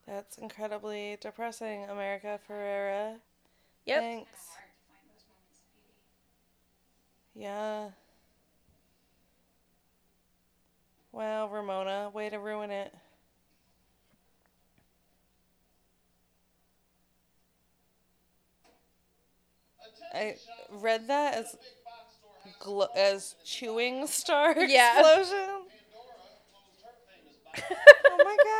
That's 0.09 0.37
incredibly 0.37 1.17
depressing, 1.21 1.85
America 1.85 2.39
Ferrera. 2.49 3.21
Yep. 3.85 3.99
Thanks. 4.01 4.31
It's 4.31 4.49
hard 4.49 4.69
to 4.75 4.81
find 4.87 5.09
those 5.09 5.25
moments 5.29 5.61
of 5.61 5.73
beauty. 5.75 5.95
Yeah. 7.35 7.91
Wow, 11.11 11.47
Ramona, 11.49 12.09
way 12.09 12.29
to 12.31 12.39
ruin 12.39 12.71
it. 12.71 12.93
I 20.13 20.35
read 20.69 21.07
that 21.07 21.35
as 21.35 21.55
gl- 22.61 22.89
as 22.95 23.35
chewing 23.45 24.07
star 24.07 24.53
Yeah. 24.57 24.99
explosion. 24.99 25.67
Pandora 25.69 26.19
closed 26.49 26.83
her 26.83 26.95
famous 27.07 27.37
box. 27.45 27.69
Oh 28.09 28.19
my 28.23 28.37
god. 28.43 28.58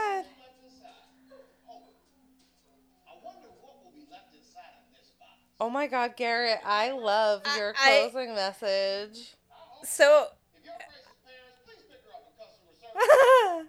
Oh 5.60 5.70
my 5.70 5.88
god, 5.88 6.16
Garrett, 6.16 6.60
I 6.66 6.92
love 6.92 7.42
I- 7.46 7.58
your 7.58 7.74
I- 7.78 8.10
closing 8.12 8.34
message. 8.36 9.36
So, 9.84 10.28
If 10.56 10.66
you're 10.66 10.74
racist 10.74 11.16
parents, 11.26 11.60
please 11.66 11.84
pick 11.90 12.02
her 12.06 12.12
up 12.16 12.24
at 12.28 12.38
customer 12.38 13.64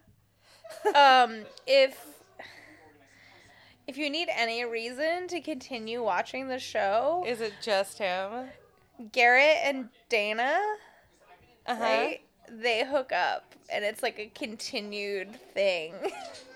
service. 0.94 1.42
um, 1.44 1.46
if 1.66 2.06
if 3.86 3.96
you 3.98 4.08
need 4.08 4.28
any 4.32 4.64
reason 4.64 5.26
to 5.28 5.40
continue 5.40 6.02
watching 6.02 6.46
the 6.48 6.58
show, 6.60 7.24
Is 7.26 7.40
it 7.40 7.54
just 7.60 7.98
him? 7.98 8.48
Garrett 9.12 9.58
and 9.64 9.88
Dana, 10.08 10.56
Uh-huh. 11.66 11.82
right? 11.82 12.20
They 12.48 12.84
hook 12.84 13.10
up, 13.12 13.54
and 13.68 13.84
it's 13.84 14.02
like 14.02 14.18
a 14.20 14.26
continued 14.28 15.34
thing. 15.54 15.94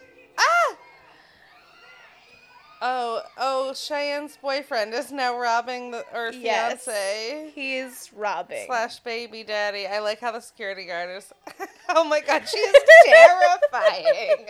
Oh, 2.83 3.23
oh, 3.39 3.73
Cheyenne's 3.75 4.37
boyfriend 4.37 4.93
is 4.95 5.11
now 5.11 5.39
robbing 5.39 5.91
the 5.91 6.05
or 6.15 6.33
Yes. 6.33 6.85
fiance 6.85 7.51
He's 7.55 8.11
robbing. 8.15 8.67
slash 8.67 8.99
baby 9.01 9.43
daddy. 9.43 9.87
I 9.87 10.01
like 10.01 10.21
how 10.21 10.33
the 10.33 10.41
security 10.41 10.85
guard 10.87 11.11
is. 11.17 11.33
oh 11.91 12.05
my 12.05 12.21
god, 12.21 12.47
she 12.49 12.59
is 12.59 12.75
terrifying. 13.07 14.47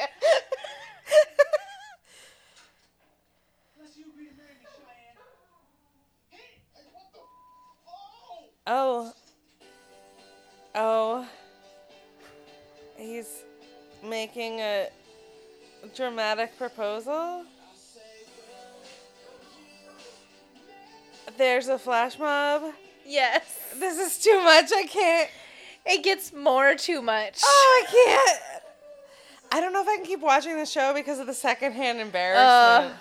Unless 3.79 3.97
you 3.97 4.05
agree 4.13 4.27
to 4.27 4.35
marry 4.37 4.55
me, 4.59 4.67
Cheyenne. 4.75 5.17
Hey, 6.31 6.39
hey, 6.75 6.83
what 6.93 7.13
the? 7.13 7.21
Oh! 8.67 9.13
oh, 10.75 11.27
oh, 11.27 11.29
he's 12.97 13.43
making 14.03 14.61
a 14.61 14.89
dramatic 15.95 16.57
proposal. 16.59 17.45
There's 21.37 21.69
a 21.69 21.79
flash 21.79 22.19
mob. 22.19 22.73
Yes. 23.07 23.43
This 23.77 23.99
is 23.99 24.23
too 24.23 24.43
much. 24.43 24.71
I 24.75 24.85
can't. 24.85 25.31
It 25.87 26.03
gets 26.03 26.33
more 26.33 26.75
too 26.75 27.03
much. 27.03 27.41
Oh, 27.45 27.85
I 27.85 27.93
can't. 27.93 28.41
I 29.53 29.61
don't 29.61 29.73
know 29.73 29.83
if 29.83 29.89
I 29.89 29.97
can 29.97 30.07
keep 30.07 30.21
watching 30.21 30.57
the 30.57 30.67
show 30.67 30.95
because 30.95 31.19
of 31.19 31.27
the 31.27 31.35
secondhand 31.35 32.01
embarrassment. 32.01 32.99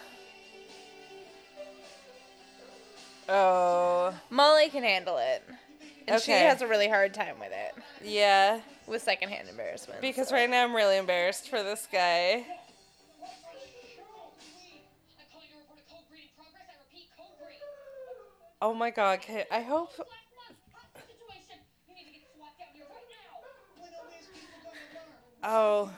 oh, 3.30 4.14
Molly 4.30 4.70
can 4.70 4.84
handle 4.84 5.18
it. 5.18 5.44
And 6.08 6.22
she 6.22 6.32
has 6.32 6.62
a 6.62 6.68
really 6.68 6.90
hard 6.90 7.14
time 7.14 7.40
with 7.40 7.52
it. 7.52 7.84
yeah. 8.04 8.60
With 8.86 9.02
secondhand 9.02 9.48
embarrassment. 9.48 10.02
Because 10.02 10.28
so. 10.28 10.36
right 10.36 10.50
now 10.50 10.66
I'm 10.66 10.76
really 10.76 10.98
embarrassed 10.98 11.50
for 11.50 11.64
this 11.64 11.88
guy. 11.92 12.46
Hashtag 18.64 18.74
my 18.74 18.92
God, 18.92 19.20
Matter, 19.22 19.46
I 19.52 19.62
hope. 19.62 19.92
Oh. 25.44 25.92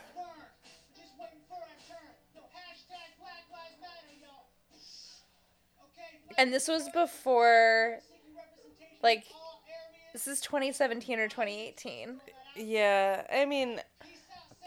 And 6.38 6.52
this 6.54 6.68
was 6.68 6.90
before, 6.90 8.00
like, 9.02 9.20
in 9.20 9.24
all 9.36 9.62
areas. 9.70 10.26
this 10.26 10.28
is 10.28 10.42
2017 10.42 11.20
or 11.20 11.28
2018. 11.30 12.20
Yeah, 12.58 13.24
I 13.32 13.46
mean, 13.46 13.80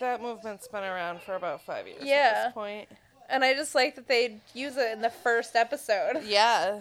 that 0.01 0.23
movement's 0.23 0.67
been 0.69 0.85
around 0.85 1.21
for 1.21 1.35
about 1.35 1.63
five 1.63 1.87
years 1.87 2.01
at 2.01 2.07
Yeah. 2.07 2.45
this 2.45 2.55
point. 2.55 2.89
And 3.29 3.45
I 3.45 3.53
just 3.53 3.75
like 3.75 3.97
that 3.97 4.09
they 4.09 4.41
use 4.55 4.79
it 4.79 4.93
in 4.93 5.03
the 5.03 5.11
first 5.11 5.57
episode. 5.57 6.23
Yeah. 6.25 6.81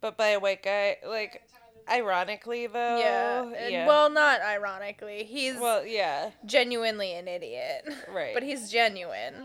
But 0.00 0.16
by 0.16 0.28
a 0.28 0.40
white 0.40 0.62
guy, 0.62 0.96
like, 1.06 1.42
ironically, 1.90 2.66
though. 2.66 2.98
Yeah. 2.98 3.42
and- 3.54 3.86
Well, 3.86 4.08
not 4.10 4.40
ironically. 4.40 5.24
He's 5.24 5.56
well, 5.58 5.84
yeah. 5.84 6.30
genuinely 6.46 7.12
an 7.14 7.28
idiot. 7.28 7.86
Right. 8.12 8.32
But 8.34 8.42
he's 8.42 8.70
genuine. 8.70 9.34
Do 9.34 9.40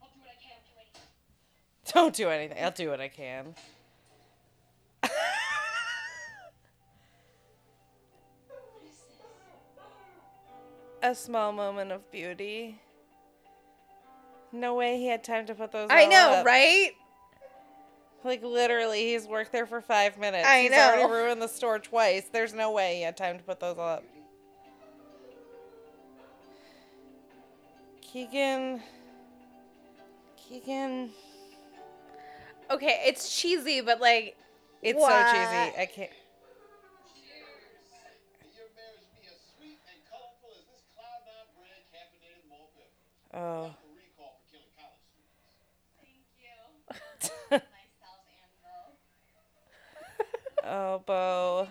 what 0.00 0.10
I 0.26 0.42
can, 0.42 0.58
lady. 0.76 1.92
Don't 1.92 2.14
do 2.14 2.28
anything. 2.30 2.62
I'll 2.64 2.70
do 2.72 2.90
what 2.90 3.00
I 3.00 3.08
can. 3.08 3.54
A 11.02 11.14
small 11.14 11.52
moment 11.52 11.92
of 11.92 12.10
beauty. 12.10 12.80
No 14.52 14.74
way 14.74 14.96
he 14.98 15.06
had 15.08 15.22
time 15.22 15.46
to 15.46 15.54
put 15.54 15.72
those. 15.72 15.88
I 15.90 16.06
know, 16.06 16.30
up. 16.34 16.46
right? 16.46 16.92
Like 18.24 18.42
literally, 18.42 19.12
he's 19.12 19.26
worked 19.26 19.52
there 19.52 19.66
for 19.66 19.82
five 19.82 20.18
minutes. 20.18 20.46
I 20.48 20.62
he's 20.62 20.70
know. 20.70 20.78
already 20.78 21.12
ruined 21.12 21.42
the 21.42 21.46
store 21.48 21.78
twice. 21.78 22.24
There's 22.32 22.54
no 22.54 22.72
way 22.72 22.96
he 22.96 23.02
had 23.02 23.16
time 23.18 23.36
to 23.36 23.44
put 23.44 23.60
those 23.60 23.78
up. 23.78 24.02
Keegan. 28.00 28.80
Keegan. 30.36 31.10
Okay, 32.70 33.02
it's 33.06 33.38
cheesy, 33.38 33.80
but 33.82 34.00
like, 34.00 34.36
It's 34.82 34.98
What? 34.98 35.10
so 35.10 35.32
cheesy. 35.32 35.78
I 35.80 35.88
can't. 35.92 36.10
May 43.32 43.83
was 50.64 51.68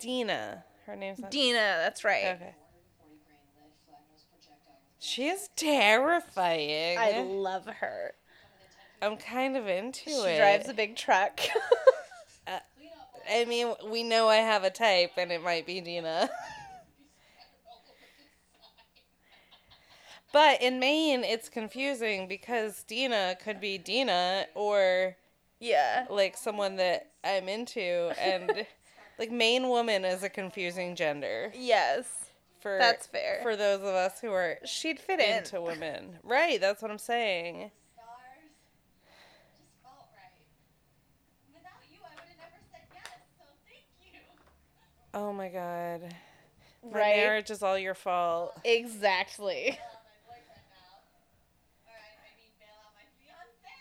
Dina. 0.00 0.64
Her 0.86 0.96
name's 0.96 1.18
not. 1.18 1.30
Dina, 1.30 1.58
that's 1.58 2.04
right. 2.04 2.24
Okay. 2.24 2.54
440 2.98 3.18
grain 3.26 3.40
lead 3.56 3.72
flat 3.86 4.00
nose 4.10 4.24
projectile 4.30 4.78
with 4.80 5.04
She's 5.04 5.48
terrifying. 5.56 6.98
I 6.98 7.22
love 7.22 7.66
her. 7.66 8.14
I'm 9.02 9.16
kind 9.16 9.56
of 9.56 9.66
into 9.68 10.04
She 10.04 10.10
it. 10.10 10.32
She 10.32 10.36
drives 10.36 10.68
a 10.68 10.74
big 10.74 10.96
truck. 10.96 11.40
Uh, 12.46 12.60
I 13.30 13.44
mean, 13.44 13.74
we 13.90 14.02
know 14.02 14.26
I 14.28 14.36
have 14.36 14.64
a 14.64 14.70
type, 14.70 15.10
and 15.18 15.30
it 15.30 15.42
might 15.42 15.66
be 15.66 15.82
Dina. 15.82 16.30
but 20.32 20.60
in 20.62 20.78
Maine, 20.78 21.24
it's 21.24 21.48
confusing 21.48 22.28
because 22.28 22.82
Dina 22.84 23.36
could 23.42 23.60
be 23.60 23.78
Dina 23.78 24.46
or 24.54 25.16
yeah. 25.60 26.06
like 26.10 26.36
someone 26.36 26.76
that 26.76 27.10
I'm 27.24 27.48
into, 27.48 28.12
and 28.20 28.66
like 29.18 29.30
Maine 29.30 29.68
woman 29.68 30.04
is 30.04 30.22
a 30.22 30.28
confusing 30.28 30.94
gender 30.96 31.52
Yes. 31.54 32.04
for 32.60 32.78
That's 32.78 33.06
fair. 33.06 33.40
for 33.42 33.56
those 33.56 33.80
of 33.80 33.86
us 33.86 34.20
who 34.20 34.30
are 34.32 34.58
She'd 34.64 34.98
fit 35.00 35.20
in. 35.20 35.38
into 35.38 35.60
women. 35.60 36.18
Right, 36.22 36.60
that's 36.60 36.82
what 36.82 36.90
I'm 36.90 36.98
saying. 36.98 37.70
stars. 37.94 38.08
Just 39.56 39.70
felt 39.82 40.06
right. 40.14 40.46
Without 41.54 41.82
you, 41.90 41.98
I 42.04 42.14
would 42.14 42.28
have 42.28 42.38
never 42.38 42.60
said 42.70 42.82
yes. 42.92 43.18
So 43.38 43.44
thank 43.66 43.84
you. 44.12 44.20
Oh 45.14 45.32
my 45.32 45.48
god. 45.48 46.14
My 46.84 46.98
Right? 47.00 47.16
marriage 47.16 47.50
is 47.50 47.62
all 47.62 47.76
your 47.78 47.94
fault. 47.94 48.56
Exactly. 48.64 49.74
Bail 49.74 49.82
out 49.82 49.98
my 50.06 50.38
boyfriend 50.38 50.66
now. 50.70 50.94
All 51.84 51.90
right, 51.90 52.16
I 52.22 52.30
mean 52.38 52.54
bail 52.62 52.78
out 52.86 52.94
my 52.94 53.02
fiance. 53.18 53.74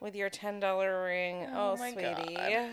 With 0.00 0.14
your 0.16 0.30
ten 0.30 0.60
dollar 0.60 1.04
ring. 1.04 1.46
Oh 1.52 1.72
Oh, 1.72 1.76
sweetie. 1.76 2.00
God. 2.02 2.16
Good 2.16 2.34
night, 2.34 2.48
everyone. 2.48 2.70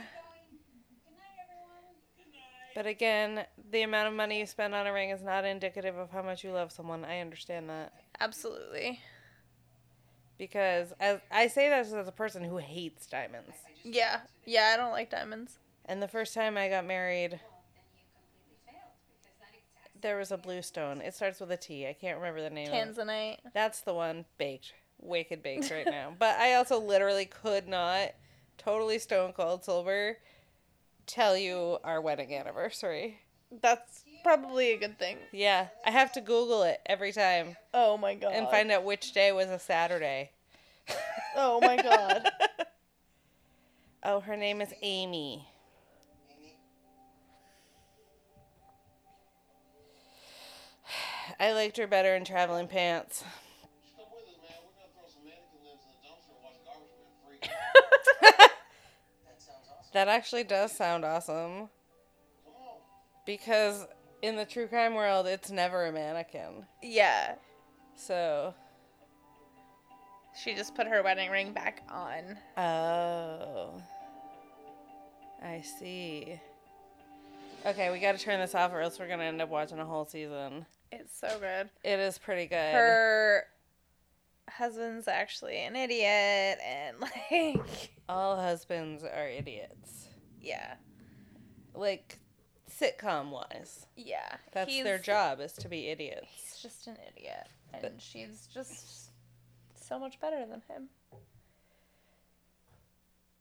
But 2.74 2.86
again, 2.88 3.46
the 3.72 3.82
amount 3.82 4.08
of 4.08 4.14
money 4.14 4.40
you 4.40 4.46
spend 4.46 4.74
on 4.74 4.88
a 4.88 4.94
ring 4.94 5.10
is 5.10 5.22
not 5.22 5.44
indicative 5.46 5.98
of 5.98 6.10
how 6.12 6.22
much 6.22 6.44
you 6.44 6.52
love 6.52 6.72
someone. 6.72 7.04
I 7.04 7.20
understand 7.20 7.70
that. 7.70 7.92
Absolutely. 8.20 9.00
Because 10.38 10.94
as 11.00 11.20
I 11.32 11.48
say 11.48 11.70
this 11.70 11.92
as 11.92 12.08
a 12.08 12.12
person 12.12 12.44
who 12.44 12.58
hates 12.58 13.08
diamonds. 13.08 13.52
Yeah. 13.84 14.22
Yeah, 14.46 14.72
I 14.74 14.78
don't 14.78 14.92
like 14.92 15.10
diamonds. 15.10 15.58
And 15.86 16.02
the 16.02 16.08
first 16.08 16.34
time 16.34 16.58
I 16.58 16.70
got 16.70 16.86
married, 16.86 17.32
Then 17.32 17.40
you 17.96 18.04
completely 18.14 18.58
failed 18.66 18.94
because 19.20 19.34
that 19.40 19.54
exact 19.58 20.02
there 20.02 20.18
was 20.18 20.32
a 20.32 20.38
blue 20.38 20.62
stone. 20.62 21.02
It 21.02 21.16
starts 21.16 21.40
with 21.40 21.52
a 21.52 21.58
T. 21.58 21.88
I 21.88 21.94
can't 21.94 22.18
remember 22.18 22.42
the 22.42 22.50
name. 22.52 22.68
of 22.68 22.74
it. 22.74 22.96
Tanzanite. 22.96 23.38
That's 23.54 23.82
the 23.82 23.94
one 23.94 24.26
baked. 24.38 24.74
Wicked 25.00 25.44
baked 25.44 25.72
right 25.72 25.86
now. 25.86 26.14
But 26.18 26.38
I 26.40 26.56
also 26.56 26.80
literally 26.80 27.26
could 27.26 27.68
not, 27.68 28.10
totally 28.58 29.00
stone 29.00 29.34
cold 29.34 29.64
sober, 29.64 30.18
tell 31.06 31.38
you 31.38 31.78
our 31.84 32.02
wedding 32.02 32.34
anniversary. 32.34 33.20
That's 33.62 34.04
probably 34.24 34.72
a 34.74 34.78
good 34.78 35.00
thing. 35.00 35.18
Yeah, 35.32 35.68
I 35.86 35.92
have 35.92 36.12
to 36.14 36.22
Google 36.22 36.64
it 36.64 36.82
every 36.86 37.14
time 37.14 37.56
Oh 37.74 37.98
my 37.98 38.16
god. 38.16 38.34
and 38.34 38.48
find 38.50 38.72
out 38.72 38.84
which 38.84 39.14
day 39.14 39.32
was 39.32 39.50
a 39.50 39.60
Saturday. 39.60 40.32
Oh 41.36 41.60
my 41.62 41.78
god. 41.82 42.30
Oh, 44.04 44.20
her 44.22 44.38
name 44.38 44.62
is 44.62 44.74
Amy. 44.84 45.46
Amy? 46.32 46.56
I 51.40 51.52
liked 51.52 51.78
her 51.78 51.88
better 51.88 52.16
in 52.16 52.24
traveling 52.24 52.68
pants. 52.68 53.24
That 58.22 58.52
sounds 59.40 59.68
awesome. 59.70 59.90
That 59.94 60.08
actually 60.08 60.44
does 60.44 60.72
sound 60.72 61.06
awesome. 61.06 61.70
Because 63.26 63.86
in 64.22 64.36
the 64.36 64.46
true 64.46 64.68
crime 64.68 64.94
world, 64.96 65.28
it's 65.28 65.52
never 65.52 65.86
a 65.86 65.92
mannequin. 65.92 66.66
Yeah. 66.82 67.36
So, 67.96 68.54
She 70.44 70.54
just 70.54 70.76
put 70.76 70.88
her 70.88 71.02
wedding 71.04 71.30
ring 71.32 71.52
back 71.54 71.82
on. 71.90 72.38
oh. 72.58 73.82
I 75.44 75.62
see. 75.62 76.40
Okay, 77.66 77.92
we 77.92 78.00
gotta 78.00 78.18
turn 78.18 78.40
this 78.40 78.56
off 78.56 78.72
or 78.74 78.82
else 78.82 78.98
we're 79.00 79.08
gonna 79.08 79.24
end 79.24 79.42
up 79.42 79.50
watching 79.50 79.78
a 79.80 79.86
whole 79.86 80.06
season. 80.06 80.66
It's 80.92 81.20
so 81.20 81.28
good. 81.40 81.70
It 81.84 82.00
is 82.00 82.18
pretty 82.18 82.46
good. 82.48 82.74
Her 82.74 83.44
husband's 84.50 85.08
actually 85.08 85.58
an 85.58 85.76
idiot 85.76 86.60
and 86.66 86.98
like 87.32 87.92
All 88.10 88.36
husbands 88.36 89.04
are 89.04 89.28
idiots. 89.28 90.08
yeah. 90.42 90.76
Like, 91.76 92.18
sitcom 92.72 93.30
wise. 93.30 93.86
Yeah. 93.96 94.38
That's 94.52 94.72
He's- 94.72 94.84
their 94.84 94.98
job, 94.98 95.40
is 95.40 95.54
to 95.54 95.70
be 95.70 95.88
idiots. 95.90 96.28
He's 96.32 96.60
just 96.62 96.88
an 96.88 96.98
idiot. 97.16 97.48
And 97.74 97.82
But- 97.82 98.02
she's 98.02 98.48
just 98.52 99.12
so 99.76 100.00
much 100.00 100.20
better 100.20 100.46
than 100.46 100.62
him. 100.68 100.90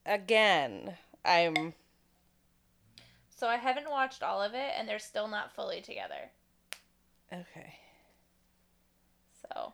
Again, 0.05 0.97
I'm. 1.25 1.75
So 3.37 3.49
I 3.49 3.57
haven't 3.57 3.91
watched 3.91 4.23
all 4.23 4.41
of 4.43 4.55
it 4.55 4.73
and 4.79 4.89
they're 4.89 4.99
still 4.99 5.29
not 5.29 5.53
fully 5.55 5.81
together. 5.81 6.31
Okay. 7.33 7.75
So. 9.43 9.73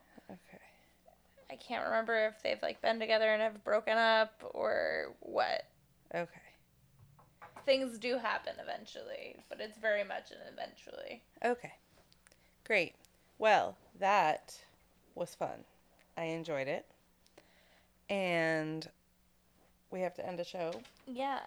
I 1.52 1.56
can't 1.56 1.84
remember 1.84 2.28
if 2.28 2.42
they've 2.42 2.62
like 2.62 2.80
been 2.80 2.98
together 2.98 3.30
and 3.30 3.42
have 3.42 3.62
broken 3.62 3.98
up 3.98 4.32
or 4.54 5.14
what. 5.20 5.66
Okay. 6.14 6.40
Things 7.66 7.98
do 7.98 8.16
happen 8.16 8.54
eventually, 8.58 9.36
but 9.50 9.60
it's 9.60 9.76
very 9.76 10.02
much 10.02 10.30
an 10.30 10.38
eventually. 10.50 11.22
Okay. 11.44 11.74
Great. 12.66 12.94
Well, 13.38 13.76
that 14.00 14.56
was 15.14 15.34
fun. 15.34 15.64
I 16.16 16.24
enjoyed 16.24 16.68
it. 16.68 16.86
And 18.08 18.88
we 19.90 20.00
have 20.00 20.14
to 20.14 20.26
end 20.26 20.40
a 20.40 20.44
show. 20.44 20.72
Yeah. 21.06 21.40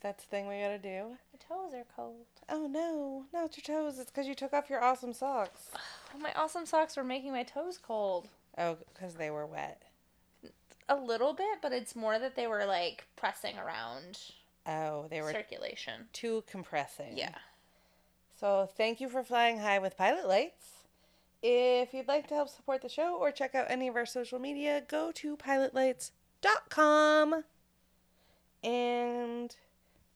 That's 0.00 0.22
the 0.22 0.30
thing 0.30 0.46
we 0.46 0.60
gotta 0.60 0.78
do. 0.78 1.16
My 1.32 1.56
toes 1.56 1.74
are 1.74 1.84
cold. 1.96 2.26
Oh 2.48 2.68
no, 2.68 3.24
not 3.32 3.56
your 3.56 3.64
toes. 3.64 3.98
It's 3.98 4.10
because 4.12 4.28
you 4.28 4.36
took 4.36 4.52
off 4.52 4.70
your 4.70 4.84
awesome 4.84 5.12
socks. 5.12 5.70
My 6.20 6.32
awesome 6.36 6.64
socks 6.64 6.96
were 6.96 7.04
making 7.04 7.32
my 7.32 7.42
toes 7.42 7.78
cold. 7.78 8.28
Oh, 8.58 8.76
because 8.92 9.14
they 9.14 9.30
were 9.30 9.46
wet. 9.46 9.82
A 10.88 10.96
little 10.96 11.32
bit, 11.34 11.58
but 11.62 11.72
it's 11.72 11.94
more 11.94 12.18
that 12.18 12.34
they 12.34 12.46
were 12.46 12.64
like 12.66 13.06
pressing 13.16 13.56
around 13.58 14.18
Oh, 14.66 15.06
they 15.10 15.20
were 15.22 15.32
circulation. 15.32 16.06
too 16.12 16.44
compressing. 16.50 17.16
Yeah. 17.16 17.34
So 18.38 18.68
thank 18.76 19.00
you 19.00 19.08
for 19.08 19.22
flying 19.22 19.58
high 19.58 19.78
with 19.78 19.96
Pilot 19.96 20.26
Lights. 20.28 20.64
If 21.42 21.94
you'd 21.94 22.08
like 22.08 22.26
to 22.28 22.34
help 22.34 22.48
support 22.48 22.82
the 22.82 22.88
show 22.88 23.16
or 23.16 23.30
check 23.30 23.54
out 23.54 23.66
any 23.70 23.88
of 23.88 23.96
our 23.96 24.06
social 24.06 24.38
media, 24.38 24.82
go 24.88 25.12
to 25.12 25.36
pilotlights.com 25.36 27.44
and 28.64 29.56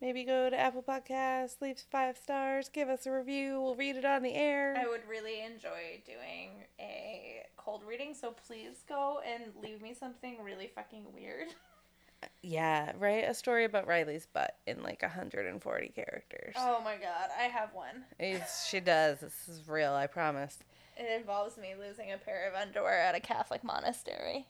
maybe 0.02 0.24
go 0.24 0.50
to 0.50 0.58
Apple 0.58 0.82
Podcasts, 0.82 1.62
leave 1.62 1.78
five 1.78 2.18
stars, 2.18 2.68
give 2.68 2.88
us 2.88 3.06
a 3.06 3.12
review. 3.12 3.62
We'll 3.62 3.76
read 3.76 3.96
it 3.96 4.04
on 4.04 4.22
the 4.22 4.34
air. 4.34 4.74
I 4.76 4.88
would 4.88 5.08
really 5.08 5.40
enjoy 5.42 6.02
doing 6.04 6.64
a 6.80 7.44
cold 7.56 7.84
reading, 7.88 8.12
so 8.12 8.34
please 8.46 8.84
go 8.86 9.20
and 9.24 9.44
leave 9.62 9.80
me 9.80 9.94
something 9.94 10.42
really 10.42 10.66
fucking 10.74 11.04
weird. 11.14 11.46
yeah, 12.42 12.92
write 12.98 13.28
a 13.28 13.32
story 13.32 13.64
about 13.64 13.86
Riley's 13.86 14.26
butt 14.26 14.56
in 14.66 14.82
like 14.82 15.02
140 15.02 15.88
characters. 15.90 16.54
Oh 16.58 16.80
my 16.82 16.96
god, 16.96 17.30
I 17.38 17.44
have 17.44 17.72
one. 17.72 18.04
It's- 18.18 18.66
she 18.68 18.80
does. 18.80 19.20
This 19.20 19.48
is 19.48 19.68
real, 19.68 19.92
I 19.92 20.08
promise. 20.08 20.58
It 20.96 21.20
involves 21.20 21.56
me 21.56 21.74
losing 21.78 22.12
a 22.12 22.18
pair 22.18 22.48
of 22.48 22.54
underwear 22.60 22.98
at 22.98 23.14
a 23.14 23.20
Catholic 23.20 23.62
monastery. 23.62 24.46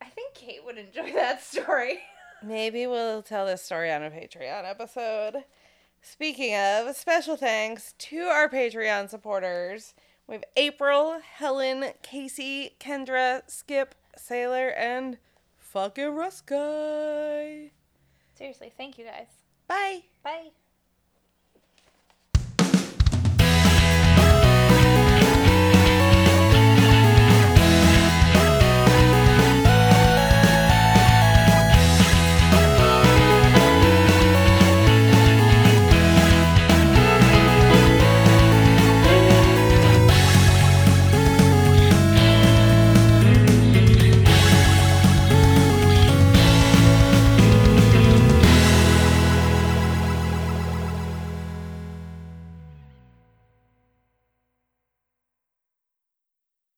I 0.00 0.06
think 0.06 0.34
Kate 0.34 0.64
would 0.64 0.78
enjoy 0.78 1.12
that 1.12 1.44
story. 1.44 2.00
Maybe 2.42 2.86
we'll 2.86 3.22
tell 3.22 3.46
this 3.46 3.62
story 3.62 3.90
on 3.90 4.02
a 4.02 4.10
Patreon 4.10 4.68
episode. 4.68 5.44
Speaking 6.02 6.54
of, 6.54 6.94
special 6.94 7.36
thanks 7.36 7.94
to 7.98 8.20
our 8.24 8.48
Patreon 8.48 9.10
supporters. 9.10 9.94
We 10.28 10.34
have 10.34 10.44
April, 10.56 11.20
Helen, 11.20 11.92
Casey, 12.02 12.76
Kendra, 12.78 13.42
Skip, 13.48 13.94
Sailor, 14.16 14.68
and 14.70 15.18
fucking 15.56 16.10
Russ 16.14 16.40
Guy. 16.40 17.70
Seriously, 18.34 18.72
thank 18.76 18.98
you 18.98 19.04
guys. 19.04 19.28
Bye. 19.66 20.02
Bye. 20.22 20.50